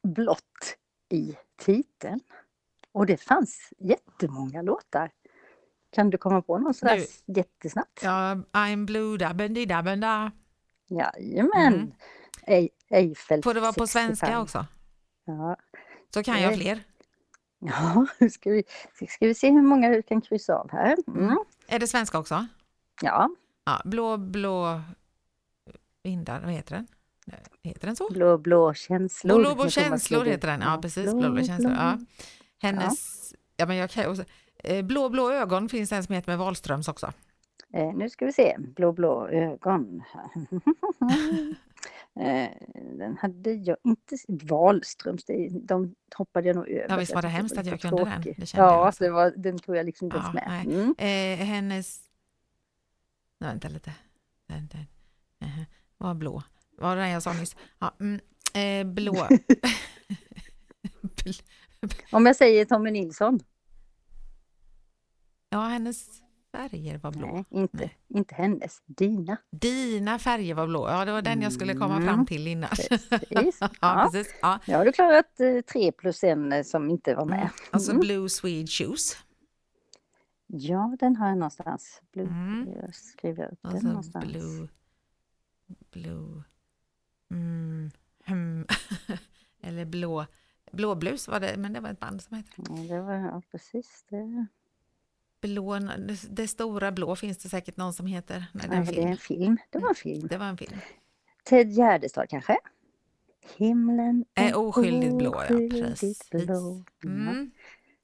blått 0.03 0.77
i 1.09 1.37
titeln. 1.57 2.19
Och 2.91 3.05
det 3.05 3.17
fanns 3.17 3.73
jättemånga 3.77 4.61
låtar. 4.61 5.11
Kan 5.91 6.09
du 6.09 6.17
komma 6.17 6.41
på 6.41 6.57
någon 6.57 6.73
sådär 6.73 6.97
Du- 7.25 7.33
jättesnabbt? 7.33 7.99
Ja, 8.03 8.35
I'm 8.51 8.85
blue 8.85 9.17
dabben 9.17 9.67
dabben 9.67 9.99
da. 9.99 10.31
Jajamän! 10.87 11.93
Mm. 12.47 12.69
Eiffel 12.89 13.43
Får 13.43 13.53
det 13.53 13.59
vara 13.59 13.73
på 13.73 13.87
65. 13.87 14.15
svenska 14.15 14.41
också? 14.41 14.65
Ja. 15.25 15.57
Så 16.13 16.23
kan 16.23 16.41
jag 16.41 16.55
fler. 16.55 16.83
Ja, 17.61 18.05
ska 18.31 18.51
vi, 18.51 18.63
ska 19.09 19.27
vi 19.27 19.33
se 19.35 19.51
hur 19.51 19.61
många 19.61 19.89
du 19.89 20.01
kan 20.01 20.21
kryssa 20.21 20.55
av 20.55 20.71
här. 20.71 20.97
Mm. 21.07 21.37
Är 21.67 21.79
det 21.79 21.87
svenska 21.87 22.19
också? 22.19 22.47
Ja, 23.01 23.29
Ja, 23.69 23.81
blå, 23.85 24.17
blå 24.17 24.81
vindar, 26.03 26.41
vad 26.41 26.51
heter 26.51 26.75
den? 26.75 26.87
Heter 27.63 27.87
den 27.87 27.95
så? 27.95 28.09
Blå 28.09 28.37
blå 28.37 28.73
känslor. 28.73 29.39
Blå, 29.39 29.55
blå 29.55 29.69
känslor 29.69 30.25
heter 30.25 30.47
den. 30.47 30.61
Ja, 30.61 30.79
precis. 30.81 31.13
Blå, 31.13 31.31
blå 31.31 31.43
känslor. 31.43 31.71
Ja. 31.71 31.97
Hennes, 32.61 33.33
ja. 33.57 33.65
men 33.65 33.77
jag 33.77 33.89
kan, 33.89 34.11
också, 34.11 34.23
eh, 34.63 34.85
blå, 34.85 35.09
blå 35.09 35.31
ögon 35.31 35.69
finns 35.69 35.91
en 35.91 36.03
som 36.03 36.15
heter 36.15 36.31
med 36.31 36.37
Wahlströms 36.37 36.87
också. 36.87 37.13
Eh, 37.73 37.93
nu 37.93 38.09
ska 38.09 38.25
vi 38.25 38.33
se, 38.33 38.55
blå 38.59 38.91
blå 38.91 39.27
ögon. 39.27 40.03
eh, 42.19 42.49
den 42.97 43.17
hade 43.17 43.53
jag 43.53 43.77
inte, 43.83 44.15
Wahlströms, 44.27 45.25
de 45.51 45.95
hoppade 46.15 46.47
jag 46.47 46.55
nog 46.55 46.69
över. 46.69 46.85
Ja, 46.89 46.97
visst 46.97 47.13
var 47.13 47.21
det 47.21 47.27
hemskt 47.27 47.57
att 47.57 47.65
jag 47.65 47.81
kunde 47.81 48.03
den. 48.03 48.21
Det 48.21 48.53
ja, 48.53 48.87
också. 48.87 49.03
det 49.03 49.09
var, 49.09 49.33
den 49.37 49.59
tog 49.59 49.75
jag 49.75 49.85
liksom 49.85 50.05
inte 50.05 50.17
Ja, 50.17 50.23
ens 50.23 50.67
med. 50.67 50.75
Mm. 50.75 50.95
Eh, 50.97 51.45
hennes... 51.45 52.09
Nej, 53.37 53.49
vänta 53.49 53.67
lite. 53.67 53.93
Den, 54.47 54.67
den. 54.67 54.85
Uh, 55.49 55.63
var 55.97 56.13
blå. 56.13 56.43
Var 56.77 56.95
det 56.95 57.01
den 57.01 57.09
jag 57.09 57.23
sa 57.23 57.33
nyss? 57.33 57.55
Ja, 57.79 57.95
mm, 57.99 58.19
eh, 58.53 58.93
blå. 58.93 59.13
Bl- 61.01 61.43
Om 62.11 62.25
jag 62.25 62.35
säger 62.35 62.65
Tommy 62.65 62.91
Nilsson? 62.91 63.39
ja, 65.49 65.67
hennes 65.67 66.21
färger 66.51 66.97
var 66.97 67.11
blå. 67.11 67.27
Nej, 67.33 67.45
inte, 67.49 67.77
Nej. 67.77 67.97
inte 68.07 68.35
hennes, 68.35 68.81
dina. 68.85 69.37
Dina 69.51 70.19
färger 70.19 70.53
var 70.55 70.67
blå. 70.67 70.89
Ja, 70.89 71.05
det 71.05 71.11
var 71.11 71.21
den 71.21 71.41
jag 71.41 71.53
skulle 71.53 71.73
komma 71.73 71.95
Mm, 71.95 72.07
fram 72.07 72.25
till 72.25 72.47
innan. 72.47 72.69
Precis. 72.69 73.57
ja, 73.61 73.69
Ja. 73.81 74.09
precis. 74.11 74.35
Ja. 74.41 74.59
Nu 74.67 74.73
har 74.75 74.85
du 74.85 74.91
klarat 74.91 75.39
eh, 75.39 75.61
tre 75.61 75.91
plus 75.91 76.23
en 76.23 76.51
eh, 76.53 76.63
som 76.63 76.89
inte 76.89 77.15
var 77.15 77.25
med. 77.25 77.39
Mm. 77.39 77.49
Alltså 77.71 77.91
Mm. 77.91 78.01
Blue 78.01 78.29
Swede 78.29 78.67
Shoes. 78.67 79.17
Ja, 80.47 80.95
den 80.99 81.15
har 81.15 81.27
jag 81.29 81.37
någonstans. 81.37 82.01
Blue, 82.13 82.27
Mm. 82.27 82.69
Jag 82.81 82.95
skriver 82.95 83.51
upp 83.51 83.59
den 83.61 83.71
Alltså 83.71 83.87
någonstans. 83.87 84.25
Blue... 84.25 84.67
Blue... 85.91 86.43
Mm, 87.31 87.91
hmm. 88.25 88.65
Eller 89.61 89.85
blå... 89.85 90.25
Blåblus 90.71 91.27
var 91.27 91.39
det, 91.39 91.57
men 91.57 91.73
det 91.73 91.79
var 91.79 91.89
ett 91.89 91.99
band 91.99 92.21
som 92.21 92.37
hette 92.37 92.49
Ja, 92.57 92.73
det 92.95 93.01
var, 93.01 93.13
ja, 93.13 93.41
precis. 93.51 94.05
Det, 94.09 94.45
Blå, 95.41 95.79
det, 95.79 96.17
det 96.29 96.47
stora 96.47 96.91
blå 96.91 97.15
finns 97.15 97.37
det 97.37 97.49
säkert 97.49 97.77
någon 97.77 97.93
som 97.93 98.05
heter. 98.05 98.45
Nej, 98.53 98.67
det 98.69 98.75
är 98.75 98.79
en 98.79 98.85
det 98.85 98.93
film. 98.93 99.07
en 99.07 99.17
film. 99.17 99.57
Det 99.69 99.79
var 99.79 99.89
en 99.89 99.95
film. 99.95 100.27
Det 100.27 100.37
var 100.37 100.45
en 100.45 100.57
film. 100.57 100.77
Ted 101.43 101.71
Gärdestad 101.71 102.29
kanske? 102.29 102.57
Himlen 103.57 104.25
Är 104.33 104.57
oskyldigt 104.57 105.15
blå, 105.17 105.33
ja, 105.35 105.43
oskyldigt 105.43 105.85
precis. 105.87 106.29
blå. 106.29 106.83
Ja. 107.01 107.09
Mm. 107.09 107.51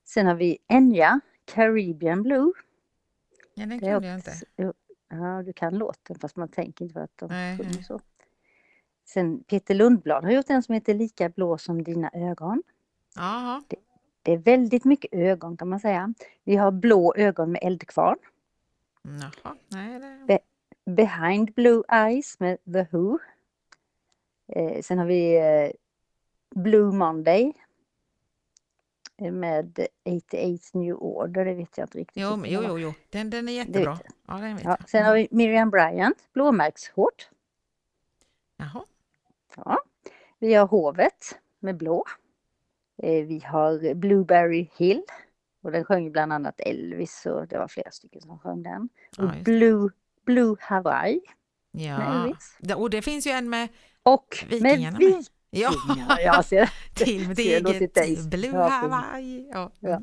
Sen 0.06 0.26
har 0.28 0.36
vi 0.36 0.58
Enya, 0.68 1.20
Caribbean 1.46 2.24
Blue. 2.24 2.52
Ja, 3.56 3.66
den 3.66 3.70
Det 3.70 3.80
kunde 3.80 4.08
jag 4.08 4.16
inte. 4.18 4.32
Ja, 5.10 5.44
du 5.46 5.54
kan 5.54 5.78
låten 5.78 6.20
fast 6.20 6.36
man 6.36 6.50
tänker 6.50 6.86
inte 6.86 6.94
på 6.94 7.00
att 7.00 7.18
de 7.18 7.30
sjunger 7.30 7.84
så. 7.84 8.00
Sen 9.06 9.44
Peter 9.44 9.76
Lundblad 9.76 10.24
har 10.24 10.32
gjort 10.32 10.50
en 10.50 10.64
som 10.64 10.74
heter 10.74 10.94
Lika 10.94 11.30
blå 11.30 11.58
som 11.58 11.84
dina 11.84 12.10
ögon. 12.14 12.64
Jaha. 13.16 13.64
Det 13.68 13.76
är 14.34 14.38
väldigt 14.38 14.86
mycket 14.86 15.14
ögon 15.14 15.58
kan 15.58 15.70
man 15.70 15.80
säga. 15.80 16.14
Vi 16.44 16.56
har 16.56 16.72
blå 16.72 17.14
ögon 17.18 17.52
med 17.52 17.60
eldkvarn. 17.64 18.18
Jaha. 19.02 19.56
Nej, 19.68 20.00
det... 20.00 20.26
Be- 20.28 20.40
Behind 20.92 21.54
Blue 21.54 21.84
Eyes 21.92 22.40
med 22.40 22.58
The 22.74 22.86
Who. 22.92 23.20
Eh, 24.48 24.82
sen 24.82 24.98
har 24.98 25.06
vi 25.06 25.38
eh, 25.38 25.72
Blue 26.62 26.92
Monday. 26.94 27.54
eh, 29.18 29.32
Med 29.32 29.88
88 30.06 30.64
New 30.74 30.96
Order, 30.96 31.46
det 31.46 31.54
vet 31.54 31.78
jag 31.78 31.86
inte 31.86 31.98
riktigt. 31.98 32.24
Jo, 32.24 32.36
men- 32.36 32.52
jo, 32.52 32.62
det 32.62 32.68
jo, 32.68 32.80
jo. 32.80 32.94
Den, 33.10 33.30
den 33.30 33.40
är 33.50 33.66
Det 33.66 33.80
jättebra. 33.80 34.00
Ja, 34.28 34.34
den 34.34 34.56
vet 34.56 34.64
Ja, 34.66 34.76
jag. 34.80 34.90
sen 34.90 35.06
har 35.06 35.16
vi 35.16 35.28
Miriam 35.32 35.70
Bryant, 35.70 36.18
blåmärkshårt. 36.34 37.30
Jaha. 38.58 38.84
Ja. 39.56 39.78
Vi 40.40 40.54
har 40.54 40.68
Hovet 40.68 41.40
med 41.60 41.78
blå. 41.78 42.06
Eh, 43.04 43.26
Vi 43.26 43.44
har 43.46 43.94
Blueberry 43.94 44.70
Hill. 44.78 45.02
Och 45.64 45.72
den 45.72 45.86
sjöng 45.86 46.12
bland 46.12 46.34
annat 46.34 46.60
Elvis 46.60 47.26
och 47.26 47.48
det 47.48 47.58
var 47.58 47.68
flera 47.68 47.92
stycken 47.92 48.22
som 48.22 48.40
sjöng 48.40 48.64
den. 48.64 48.90
Ja, 49.18 49.24
Och 49.24 49.30
det. 49.32 49.42
Blue, 49.44 49.90
Blue 50.26 50.56
Hawaii 50.60 51.22
med 51.72 51.84
Ja. 51.86 52.24
Elvis. 52.24 52.58
Och 52.78 52.90
det 52.90 53.02
finns 53.02 53.28
ju 53.28 53.32
en 53.32 53.50
med 53.50 53.70
Och 54.04 54.46
Vikingarna 54.50 55.00
med 55.00 55.12
med. 55.12 55.26
Ja. 55.50 55.72
Ja, 56.24 56.44
ser, 56.44 56.70
till 56.94 57.28
mitt 57.28 57.40
eget. 57.40 58.26
Blue 58.30 58.52
Ja, 58.54 58.68
Hawaii. 58.68 59.50
Ja. 59.54 59.72
Ja. 59.80 60.02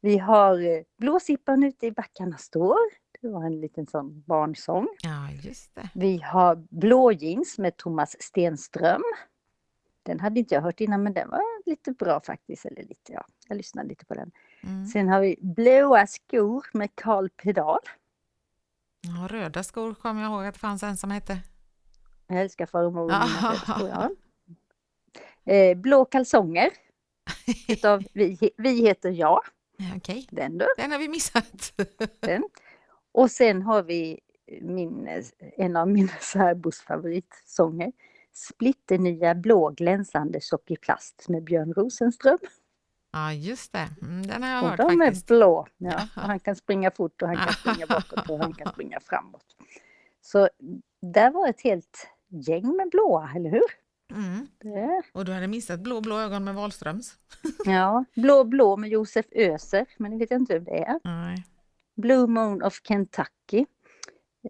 Vi 0.00 0.18
har 0.18 0.60
eh, 0.76 0.82
Blåsippan 0.98 1.62
ute 1.62 1.86
i 1.86 1.90
backarna 1.92 2.36
står. 2.36 2.78
Det 3.20 3.28
var 3.28 3.44
en 3.44 3.60
liten 3.60 3.86
sån 3.86 4.22
barnsång. 4.26 4.88
ja, 5.02 5.30
just 5.42 5.74
det. 5.74 5.88
Vi 5.94 6.18
har 6.18 6.56
Blå 6.70 7.12
jeans 7.12 7.58
med 7.58 7.76
Thomas 7.76 8.16
Stenström. 8.22 9.02
Den 10.06 10.20
hade 10.20 10.40
inte 10.40 10.54
jag 10.54 10.62
hört 10.62 10.80
innan 10.80 11.02
men 11.02 11.12
den 11.14 11.30
var 11.30 11.68
lite 11.70 11.92
bra 11.92 12.20
faktiskt. 12.20 12.64
Eller 12.66 12.82
lite, 12.82 13.12
ja, 13.12 13.24
jag 13.48 13.56
lyssnade 13.56 13.88
lite 13.88 14.04
på 14.04 14.14
den. 14.14 14.30
Mm. 14.62 14.86
Sen 14.86 15.08
har 15.08 15.20
vi 15.20 15.36
Blåa 15.40 16.06
skor 16.06 16.66
med 16.72 16.90
Karl 16.94 17.28
Pedal. 17.28 17.78
Ja, 19.00 19.28
röda 19.36 19.62
skor 19.62 19.94
kommer 19.94 20.22
jag 20.22 20.30
ihåg 20.32 20.46
att 20.46 20.54
det 20.54 20.60
fanns 20.60 20.82
en 20.82 20.96
som 20.96 21.10
hette. 21.10 21.38
Jag 22.26 22.40
älskar 22.40 22.66
farmor 22.66 23.12
Ja. 23.12 24.10
eh, 25.52 25.76
Blå 25.76 26.04
kalsonger 26.04 26.70
utav 27.68 28.02
vi, 28.12 28.50
vi 28.56 28.70
heter 28.86 29.10
jag. 29.10 29.40
Ja, 29.78 29.86
Okej, 29.96 30.26
Den 30.30 30.58
du. 30.58 30.66
den 30.76 30.92
har 30.92 30.98
vi 30.98 31.08
missat. 31.08 31.72
Den. 32.20 32.44
Och 33.12 33.30
sen 33.30 33.62
har 33.62 33.82
vi 33.82 34.20
min, 34.60 35.08
en 35.56 35.76
av 35.76 35.88
mina 35.88 36.12
särbos 36.20 36.80
favoritsånger. 36.80 37.92
Splitternya 38.36 39.34
blå 39.34 39.70
glänsande 39.70 40.40
tjock 40.40 40.70
i 40.70 40.76
plast 40.76 41.28
med 41.28 41.44
Björn 41.44 41.72
Rosenström. 41.74 42.38
Ja, 43.12 43.32
just 43.32 43.72
det. 43.72 43.88
Mm, 44.02 44.26
den 44.26 44.42
har 44.42 44.50
jag 44.50 44.62
Och 44.62 44.68
hört 44.70 44.78
de 44.78 44.98
faktiskt. 44.98 45.30
är 45.30 45.34
blå. 45.36 45.66
Ja, 45.76 46.08
han 46.14 46.40
kan 46.40 46.56
springa 46.56 46.90
fort 46.90 47.22
och 47.22 47.28
han 47.28 47.36
kan 47.36 47.52
springa 47.52 47.86
bakåt 47.88 48.30
och 48.30 48.38
han 48.38 48.52
kan 48.54 48.72
springa 48.72 49.00
framåt. 49.00 49.44
Så 50.20 50.48
där 51.02 51.30
var 51.30 51.48
ett 51.48 51.60
helt 51.60 52.08
gäng 52.28 52.76
med 52.76 52.90
blåa, 52.90 53.30
eller 53.36 53.50
hur? 53.50 53.62
Mm. 54.12 54.48
Och 55.12 55.24
du 55.24 55.32
hade 55.32 55.48
missat 55.48 55.80
Blå 55.80 56.00
blå 56.00 56.18
ögon 56.18 56.44
med 56.44 56.54
Wahlströms. 56.54 57.14
ja, 57.64 58.04
blå 58.14 58.44
blå 58.44 58.76
med 58.76 58.90
Josef 58.90 59.26
Öser, 59.32 59.86
men 59.98 60.10
det 60.10 60.16
vet 60.16 60.30
jag 60.30 60.40
inte 60.40 60.54
vem 60.54 60.64
det 60.64 60.84
är. 60.84 61.00
Nej. 61.04 61.44
Blue 61.96 62.26
Moon 62.26 62.62
of 62.62 62.80
Kentucky. 62.82 63.66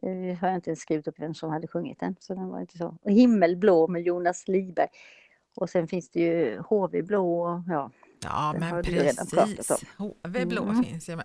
Eh, 0.03 0.39
har 0.39 0.55
inte 0.55 0.71
ens 0.71 0.81
skrivit 0.81 1.09
upp 1.09 1.15
vem 1.19 1.35
som 1.35 1.51
hade 1.51 1.67
sjungit 1.69 2.01
den. 2.01 2.17
Så 2.21 2.35
den 2.35 2.49
var 2.49 2.61
inte 2.61 2.79
så. 2.79 2.97
Och 3.03 3.11
Himmelblå 3.11 3.89
med 3.89 4.03
Jonas 4.03 4.49
Liberg. 4.49 4.89
Och 5.57 5.71
sen 5.71 5.89
finns 5.89 6.11
det 6.11 6.21
ju 6.21 6.59
HV 6.61 7.03
Blå. 7.03 7.41
och- 7.43 7.63
Ja. 7.69 7.91
Ja, 8.23 8.55
men 8.59 8.83
precis. 8.83 9.85
HV 9.99 10.47
blå 10.47 10.63
Mm. 10.63 10.85
finns 10.85 11.09
ju 11.09 11.17
med. 11.17 11.25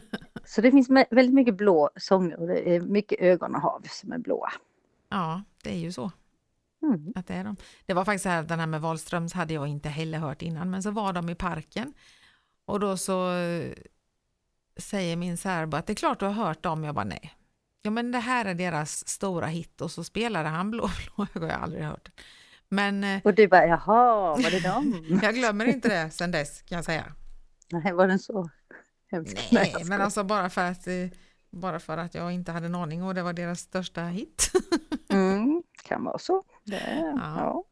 Så 0.44 0.60
det 0.60 0.70
finns 0.70 0.88
väldigt 0.90 1.34
mycket 1.34 1.54
blå 1.56 1.90
sånger 1.96 2.40
och 2.40 2.46
det 2.46 2.70
är 2.76 2.80
mycket 2.80 3.20
ögon 3.20 3.54
och 3.54 3.60
hav 3.60 3.82
som 3.88 4.12
är 4.12 4.18
blåa. 4.18 4.52
Ja, 5.08 5.42
det 5.64 5.70
är 5.70 5.78
ju 5.78 5.92
så. 5.92 6.10
Mm. 6.82 7.12
Att 7.14 7.26
det, 7.26 7.34
är 7.34 7.44
de. 7.44 7.56
det 7.86 7.94
var 7.94 8.04
faktiskt 8.04 8.22
så 8.22 8.28
här, 8.28 8.42
den 8.42 8.60
här 8.60 8.66
med 8.66 8.80
Wahlströms 8.80 9.32
hade 9.32 9.54
jag 9.54 9.68
inte 9.68 9.88
heller 9.88 10.18
hört 10.18 10.42
innan, 10.42 10.70
men 10.70 10.82
så 10.82 10.90
var 10.90 11.12
de 11.12 11.28
i 11.28 11.34
parken 11.34 11.92
och 12.64 12.80
då 12.80 12.96
så 12.96 13.32
eh, 13.36 13.72
säger 14.76 15.16
min 15.16 15.36
särbo 15.36 15.76
att 15.76 15.86
det 15.86 15.92
är 15.92 15.94
klart 15.94 16.20
du 16.20 16.26
har 16.26 16.32
hört 16.32 16.62
dem. 16.62 16.84
Jag 16.84 16.94
bara 16.94 17.04
nej. 17.04 17.32
Ja 17.82 17.90
men 17.90 18.12
det 18.12 18.18
här 18.18 18.44
är 18.44 18.54
deras 18.54 19.08
stora 19.08 19.46
hit 19.46 19.80
och 19.80 19.90
så 19.90 20.04
spelade 20.04 20.48
han 20.48 20.70
blå 20.70 20.90
blå 21.16 21.26
ögon, 21.34 21.48
jag 21.48 21.56
har 21.56 21.62
aldrig 21.62 21.84
hört. 21.84 22.08
Men 22.68 23.04
eh, 23.04 23.20
Och 23.24 23.34
du 23.34 23.48
bara, 23.48 23.66
jaha, 23.66 24.28
var 24.36 24.50
det 24.50 24.60
dem? 24.60 25.18
jag 25.22 25.34
glömmer 25.34 25.64
inte 25.64 25.88
det 25.88 26.10
sen 26.10 26.30
dess 26.30 26.62
kan 26.62 26.76
jag 26.76 26.84
säga. 26.84 27.04
Nej, 27.72 27.92
var 27.92 28.06
den 28.06 28.18
så 28.18 28.50
hemsk? 29.10 29.48
Nej, 29.52 29.74
men 29.84 30.00
alltså 30.00 30.24
bara 30.24 30.50
för 30.50 30.70
att 30.70 30.86
eh, 30.86 30.94
bara 31.50 31.80
för 31.80 31.98
att 31.98 32.14
jag 32.14 32.32
inte 32.32 32.52
hade 32.52 32.66
en 32.66 32.74
aning 32.74 33.02
och 33.02 33.14
det 33.14 33.22
var 33.22 33.32
deras 33.32 33.60
största 33.60 34.02
hit. 34.04 34.52
Mm, 35.08 35.62
kan 35.84 36.04
vara 36.04 36.18
så. 36.18 36.44
Det, 36.64 36.82
Ja. 37.16 37.36
ja. 37.36 37.64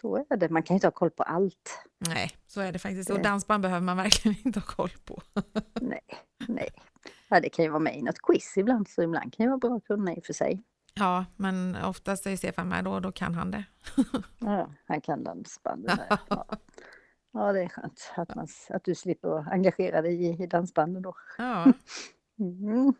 Så 0.00 0.16
är 0.30 0.36
det. 0.36 0.48
Man 0.48 0.62
kan 0.62 0.74
ju 0.74 0.76
inte 0.76 0.86
ha 0.86 0.92
koll 0.92 1.10
på 1.10 1.22
allt. 1.22 1.84
Nej, 1.98 2.30
så 2.46 2.60
är 2.60 2.72
det 2.72 2.78
faktiskt. 2.78 3.10
Och 3.10 3.22
dansband 3.22 3.62
behöver 3.62 3.80
man 3.80 3.96
verkligen 3.96 4.36
inte 4.44 4.60
ha 4.60 4.66
koll 4.66 4.90
på. 5.04 5.22
Nej, 5.80 6.00
nej. 6.48 6.68
Ja, 7.28 7.40
det 7.40 7.48
kan 7.48 7.64
ju 7.64 7.70
vara 7.70 7.80
med 7.80 7.98
i 7.98 8.02
något 8.02 8.22
quiz 8.22 8.56
ibland, 8.56 8.88
så 8.88 9.02
ibland 9.02 9.32
kan 9.34 9.44
det 9.46 9.50
vara 9.50 9.58
bra 9.58 9.76
att 9.76 9.84
kunna 9.84 10.14
i 10.14 10.20
och 10.20 10.24
för 10.24 10.32
sig. 10.32 10.62
Ja, 10.94 11.24
men 11.36 11.76
oftast 11.84 12.26
är 12.26 12.36
Stefan 12.36 12.68
med 12.68 12.84
då, 12.84 13.00
då 13.00 13.12
kan 13.12 13.34
han 13.34 13.50
det. 13.50 13.64
Ja, 14.38 14.70
han 14.86 15.00
kan 15.00 15.24
dansbanden. 15.24 15.98
Ja. 16.28 16.46
ja, 17.32 17.52
det 17.52 17.62
är 17.62 17.68
skönt 17.68 18.12
att, 18.16 18.34
man, 18.34 18.48
att 18.70 18.84
du 18.84 18.94
slipper 18.94 19.52
engagera 19.52 20.02
dig 20.02 20.24
i, 20.24 20.42
i 20.42 20.46
dansbanden 20.46 21.02
då. 21.02 21.14
Ja, 21.38 21.72
Mm. 22.38 22.94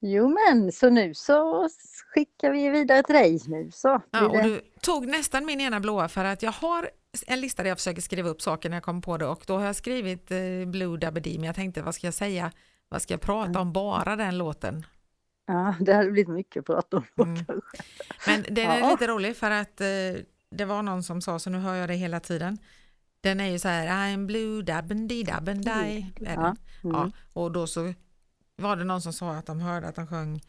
Jo 0.00 0.28
men 0.28 0.72
så 0.72 0.90
nu 0.90 1.14
så 1.14 1.68
skickar 2.14 2.50
vi 2.50 2.68
vidare 2.68 3.02
till 3.02 3.14
dig 3.14 3.40
nu 3.46 3.70
så. 3.70 4.00
Ja, 4.10 4.28
och 4.28 4.42
du 4.42 4.60
tog 4.80 5.06
nästan 5.06 5.46
min 5.46 5.60
ena 5.60 5.80
blåa 5.80 6.08
för 6.08 6.24
att 6.24 6.42
jag 6.42 6.52
har 6.52 6.90
en 7.26 7.40
lista 7.40 7.62
där 7.62 7.70
jag 7.70 7.78
försöker 7.78 8.02
skriva 8.02 8.28
upp 8.28 8.42
saker 8.42 8.68
när 8.68 8.76
jag 8.76 8.84
kommer 8.84 9.00
på 9.00 9.16
det 9.16 9.26
och 9.26 9.44
då 9.46 9.56
har 9.56 9.66
jag 9.66 9.76
skrivit 9.76 10.30
eh, 10.30 10.38
Blue 10.66 10.98
Dabba 10.98 11.20
men 11.24 11.44
jag 11.44 11.54
tänkte 11.54 11.82
vad 11.82 11.94
ska 11.94 12.06
jag 12.06 12.14
säga? 12.14 12.52
Vad 12.88 13.02
ska 13.02 13.14
jag 13.14 13.20
prata 13.20 13.60
om? 13.60 13.72
Bara 13.72 14.16
den 14.16 14.38
låten? 14.38 14.86
Ja, 15.46 15.74
det 15.80 15.94
hade 15.94 16.10
blivit 16.10 16.28
mycket 16.34 16.66
prat 16.66 16.94
om 16.94 17.04
då 17.14 17.22
Mm. 17.22 17.44
kanske. 17.44 17.78
Men 18.26 18.42
den 18.54 18.70
är 18.70 18.78
Ja. 18.78 18.90
lite 18.90 19.06
rolig 19.06 19.36
för 19.36 19.50
att 19.50 19.80
eh, 19.80 19.86
det 20.50 20.64
var 20.64 20.82
någon 20.82 21.02
som 21.02 21.20
sa, 21.20 21.38
så 21.38 21.50
nu 21.50 21.58
hör 21.58 21.74
jag 21.74 21.88
det 21.88 21.94
hela 21.94 22.20
tiden. 22.20 22.58
Den 23.20 23.40
är 23.40 23.46
ju 23.50 23.58
så 23.58 23.68
här, 23.68 23.86
I'm 23.86 24.26
blue 24.26 24.62
dabben 24.62 25.08
di 25.08 25.22
dabben 25.22 25.62
Ja. 25.62 25.84
Ja, 26.20 26.56
mm. 26.84 27.12
och 27.32 27.52
då 27.52 27.66
så 27.66 27.94
var 28.56 28.76
det 28.76 28.84
någon 28.84 29.02
som 29.02 29.12
sa 29.12 29.30
att 29.34 29.46
de 29.46 29.60
hörde 29.60 29.88
att 29.88 29.94
de 29.94 30.06
sjöng 30.06 30.40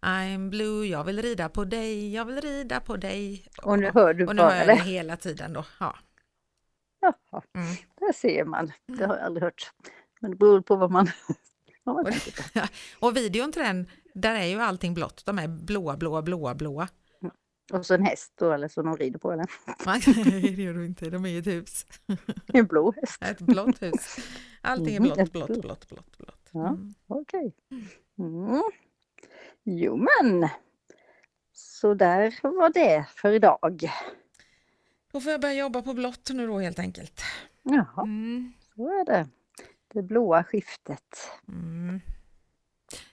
I'm 0.00 0.50
blue, 0.50 0.86
jag 0.86 1.04
vill 1.04 1.22
rida 1.22 1.48
på 1.48 1.64
dig, 1.64 2.14
jag 2.14 2.24
vill 2.24 2.40
rida 2.40 2.80
på 2.80 2.96
dig. 2.96 3.46
Och 3.62 3.78
nu 3.78 3.90
hör 3.94 4.14
du 4.14 4.26
och 4.26 4.36
nu 4.36 4.42
hör 4.42 4.54
jag 4.56 4.66
det 4.66 4.74
det. 4.74 4.80
hela 4.82 5.16
tiden 5.16 5.52
då. 5.52 5.64
Ja. 5.80 5.96
Jaha, 7.00 7.42
Mm. 7.54 7.76
där 8.00 8.12
ser 8.12 8.44
man. 8.44 8.72
Det 8.86 9.06
har 9.06 9.16
jag 9.16 9.24
aldrig 9.24 9.44
hört. 9.44 9.70
Men 10.20 10.30
det 10.30 10.36
beror 10.36 10.60
på 10.60 10.76
vad 10.76 10.90
man, 10.90 11.08
man 11.86 12.06
Och- 12.98 13.16
videon 13.16 13.52
till 13.52 13.62
den, 13.62 13.86
där 14.14 14.34
är 14.34 14.44
ju 14.46 14.60
allting 14.60 14.94
blått. 14.94 15.26
De 15.26 15.38
är 15.38 15.48
blåa, 15.48 15.96
blåa, 15.96 16.22
blåa, 16.22 16.54
blåa. 16.54 16.88
Och 17.72 17.86
så 17.86 17.94
en 17.94 18.02
häst 18.04 18.32
då, 18.38 18.52
eller 18.52 18.68
så 18.68 18.82
de 18.82 18.96
rider 18.96 19.18
på 19.18 19.32
eller? 19.32 19.46
Man- 19.86 20.00
det 20.54 20.62
gör 20.62 20.74
du 20.74 20.86
inte, 20.86 21.10
de 21.10 21.24
är 21.24 21.28
i 21.28 21.38
ett 21.38 21.46
hus. 21.46 21.86
En 22.46 22.66
blå 22.66 22.92
häst. 22.96 23.22
Ett 23.22 23.40
blått 23.40 23.82
hus. 23.82 24.16
Allting 24.60 24.96
är 24.96 25.00
blått, 25.00 25.18
ett 25.18 25.32
blått, 25.32 25.48
blått. 25.48 25.88
blått, 25.88 26.18
blått. 26.18 26.48
Ja. 26.52 26.68
Mm. 26.68 26.94
Okej. 27.06 27.52
Mm. 28.18 28.62
Jo 29.64 29.96
men. 29.96 30.48
Så 31.52 31.94
där 31.94 32.38
var 32.42 32.70
det 32.72 33.06
för 33.16 33.32
idag. 33.32 33.90
Då 35.12 35.20
får 35.20 35.32
jag 35.32 35.40
börja 35.40 35.54
jobba 35.54 35.82
på 35.82 35.94
blått 35.94 36.30
nu 36.34 36.46
då 36.46 36.58
helt 36.58 36.78
enkelt. 36.78 37.20
Jaha, 37.62 38.02
Mm. 38.02 38.52
så 38.76 39.00
är 39.00 39.04
det. 39.04 39.28
Det 39.94 40.02
blåa 40.02 40.44
skiftet. 40.44 41.30
Mm. 41.48 42.00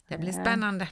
Det 0.08 0.18
blir 0.18 0.30
Eh. 0.38 0.42
spännande. 0.42 0.90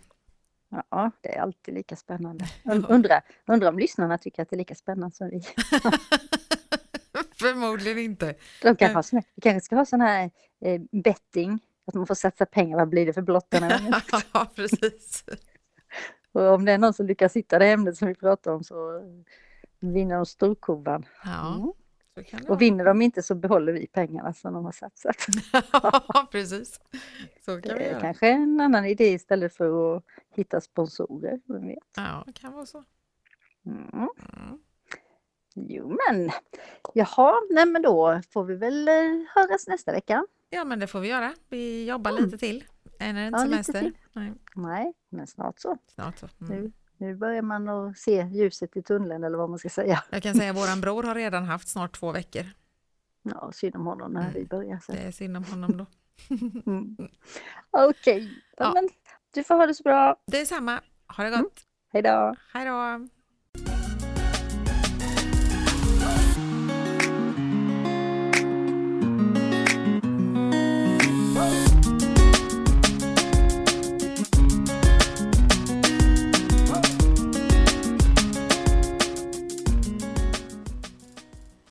Ja, 0.90 1.12
det 1.22 1.36
är 1.36 1.42
alltid 1.42 1.74
lika 1.74 1.96
spännande. 1.96 2.46
Und- 2.64 2.86
Undrar 2.90 3.22
undra 3.48 3.70
om 3.70 3.80
lyssnarna 3.80 4.18
tycker 4.18 4.42
att 4.44 4.50
det 4.50 4.56
är 4.56 4.58
lika 4.58 4.76
spännande 4.76 5.16
som 5.16 5.30
vi. 5.30 5.42
Förmodligen 7.40 7.98
inte. 7.98 8.26
De 8.62 8.76
kanske, 8.76 8.86
Nej. 8.86 8.94
har 8.94 9.02
sån 9.02 9.18
här, 9.18 9.24
vi 9.36 9.42
kanske 9.42 9.66
ska 9.66 9.76
ha 9.76 9.86
sån 9.86 10.02
här 10.02 10.32
eh, 10.62 10.82
betting, 10.92 11.60
att 11.86 11.94
man 11.94 12.08
får 12.08 12.16
satsa 12.16 12.46
pengar, 12.46 12.78
vad 12.78 12.90
blir 12.90 13.06
det 13.06 13.14
för 13.14 13.22
blått 13.22 13.48
ja, 14.34 14.48
precis. 14.56 15.24
Och 16.32 16.42
om 16.54 16.66
det 16.66 16.72
är 16.72 16.78
någon 16.78 16.94
som 16.94 17.06
lyckas 17.08 17.36
hitta 17.36 17.60
det 17.60 17.68
ämnet 17.72 17.98
som 17.98 18.08
vi 18.08 18.16
pratar 18.16 18.52
om 18.54 18.64
så 18.64 19.02
vinner 19.80 20.16
de 20.16 20.26
storkovan. 20.26 21.06
Ja, 21.24 21.56
Mm. 21.56 21.72
Och 22.48 22.62
vinner 22.62 22.86
de 22.86 23.02
inte 23.02 23.24
så 23.24 23.36
behåller 23.36 23.74
vi 23.74 23.88
pengarna 23.88 24.34
som 24.34 24.54
de 24.54 24.66
har 24.66 24.72
satsat. 24.72 25.16
Ja, 25.72 26.28
precis. 26.32 26.80
Så 27.46 27.62
kan 27.62 27.78
Det 27.78 27.84
är 27.86 28.00
kanske 28.00 28.28
en 28.30 28.62
annan 28.62 28.86
idé 28.86 29.08
istället 29.14 29.54
för 29.56 29.98
att 29.98 30.04
hitta 30.36 30.62
sponsorer. 30.62 31.40
Vem 31.46 31.68
vet? 31.68 31.78
Ja, 31.96 32.24
det 32.26 32.34
kan 32.34 32.54
vara 32.54 32.66
så. 32.66 32.84
Mm. 33.66 33.88
Mm. 33.94 34.10
Jo 35.56 35.98
men, 36.10 36.30
jaha, 36.94 37.34
nej 37.50 37.66
men 37.66 37.82
då 37.82 38.22
får 38.30 38.44
vi 38.44 38.56
väl 38.56 38.88
eh, 38.88 38.94
höras 39.36 39.68
nästa 39.68 39.92
vecka. 39.92 40.26
Ja, 40.50 40.64
men 40.64 40.80
det 40.80 40.88
får 40.88 41.00
vi 41.00 41.08
göra. 41.08 41.34
Vi 41.50 41.86
jobbar 41.90 42.12
Mm. 42.12 42.24
lite 42.26 42.38
till. 42.38 42.64
Än 43.00 43.18
är 43.18 43.22
det 43.22 43.28
inte 43.28 43.40
Ja, 43.40 43.44
semester. 43.64 43.92
Nej, 44.14 44.34
Nej, 44.56 44.94
men 45.10 45.28
snart 45.28 45.60
så. 45.60 45.78
snart 45.88 46.18
så. 46.18 46.28
Mm. 46.42 46.62
Nu, 46.64 46.72
nu 47.00 47.16
börjar 47.16 47.42
man 47.42 47.70
att 47.70 47.98
se 47.98 48.28
ljuset 48.32 48.78
i 48.78 48.82
tunneln 48.82 49.24
eller 49.24 49.38
vad 49.38 49.50
man 49.50 49.60
ska 49.60 49.70
säga. 49.70 50.04
Jag 50.10 50.24
kan 50.24 50.36
säga 50.36 50.52
att 50.52 50.58
våran 50.58 50.82
bror 50.82 51.04
har 51.04 51.16
redan 51.16 51.44
haft 51.46 51.68
snart 51.68 52.00
två 52.00 52.12
veckor. 52.12 52.46
Ja, 53.24 53.52
synd 53.52 53.76
om 53.76 53.86
honom 53.86 54.12
när 54.12 54.32
vi 54.32 54.46
börjar. 54.46 54.80
Så. 54.86 54.92
Det 54.92 54.98
är 55.00 55.12
synd 55.12 55.38
om 55.38 55.44
honom 55.44 55.78
då. 55.78 55.86
Mm. 56.66 56.98
Okej, 57.72 58.44
ja. 58.58 58.74
Ja. 58.76 58.90
du 59.34 59.44
får 59.44 59.56
ha 59.56 59.68
det 59.68 59.74
så 59.74 59.84
bra. 59.84 60.16
Det 60.26 60.42
är 60.42 60.46
samma. 60.46 60.82
Ha 61.18 61.24
det 61.24 61.30
gott. 61.30 61.60
Hej 61.94 62.02
då! 62.02 62.36
Hej 62.54 62.66
då! 62.66 63.08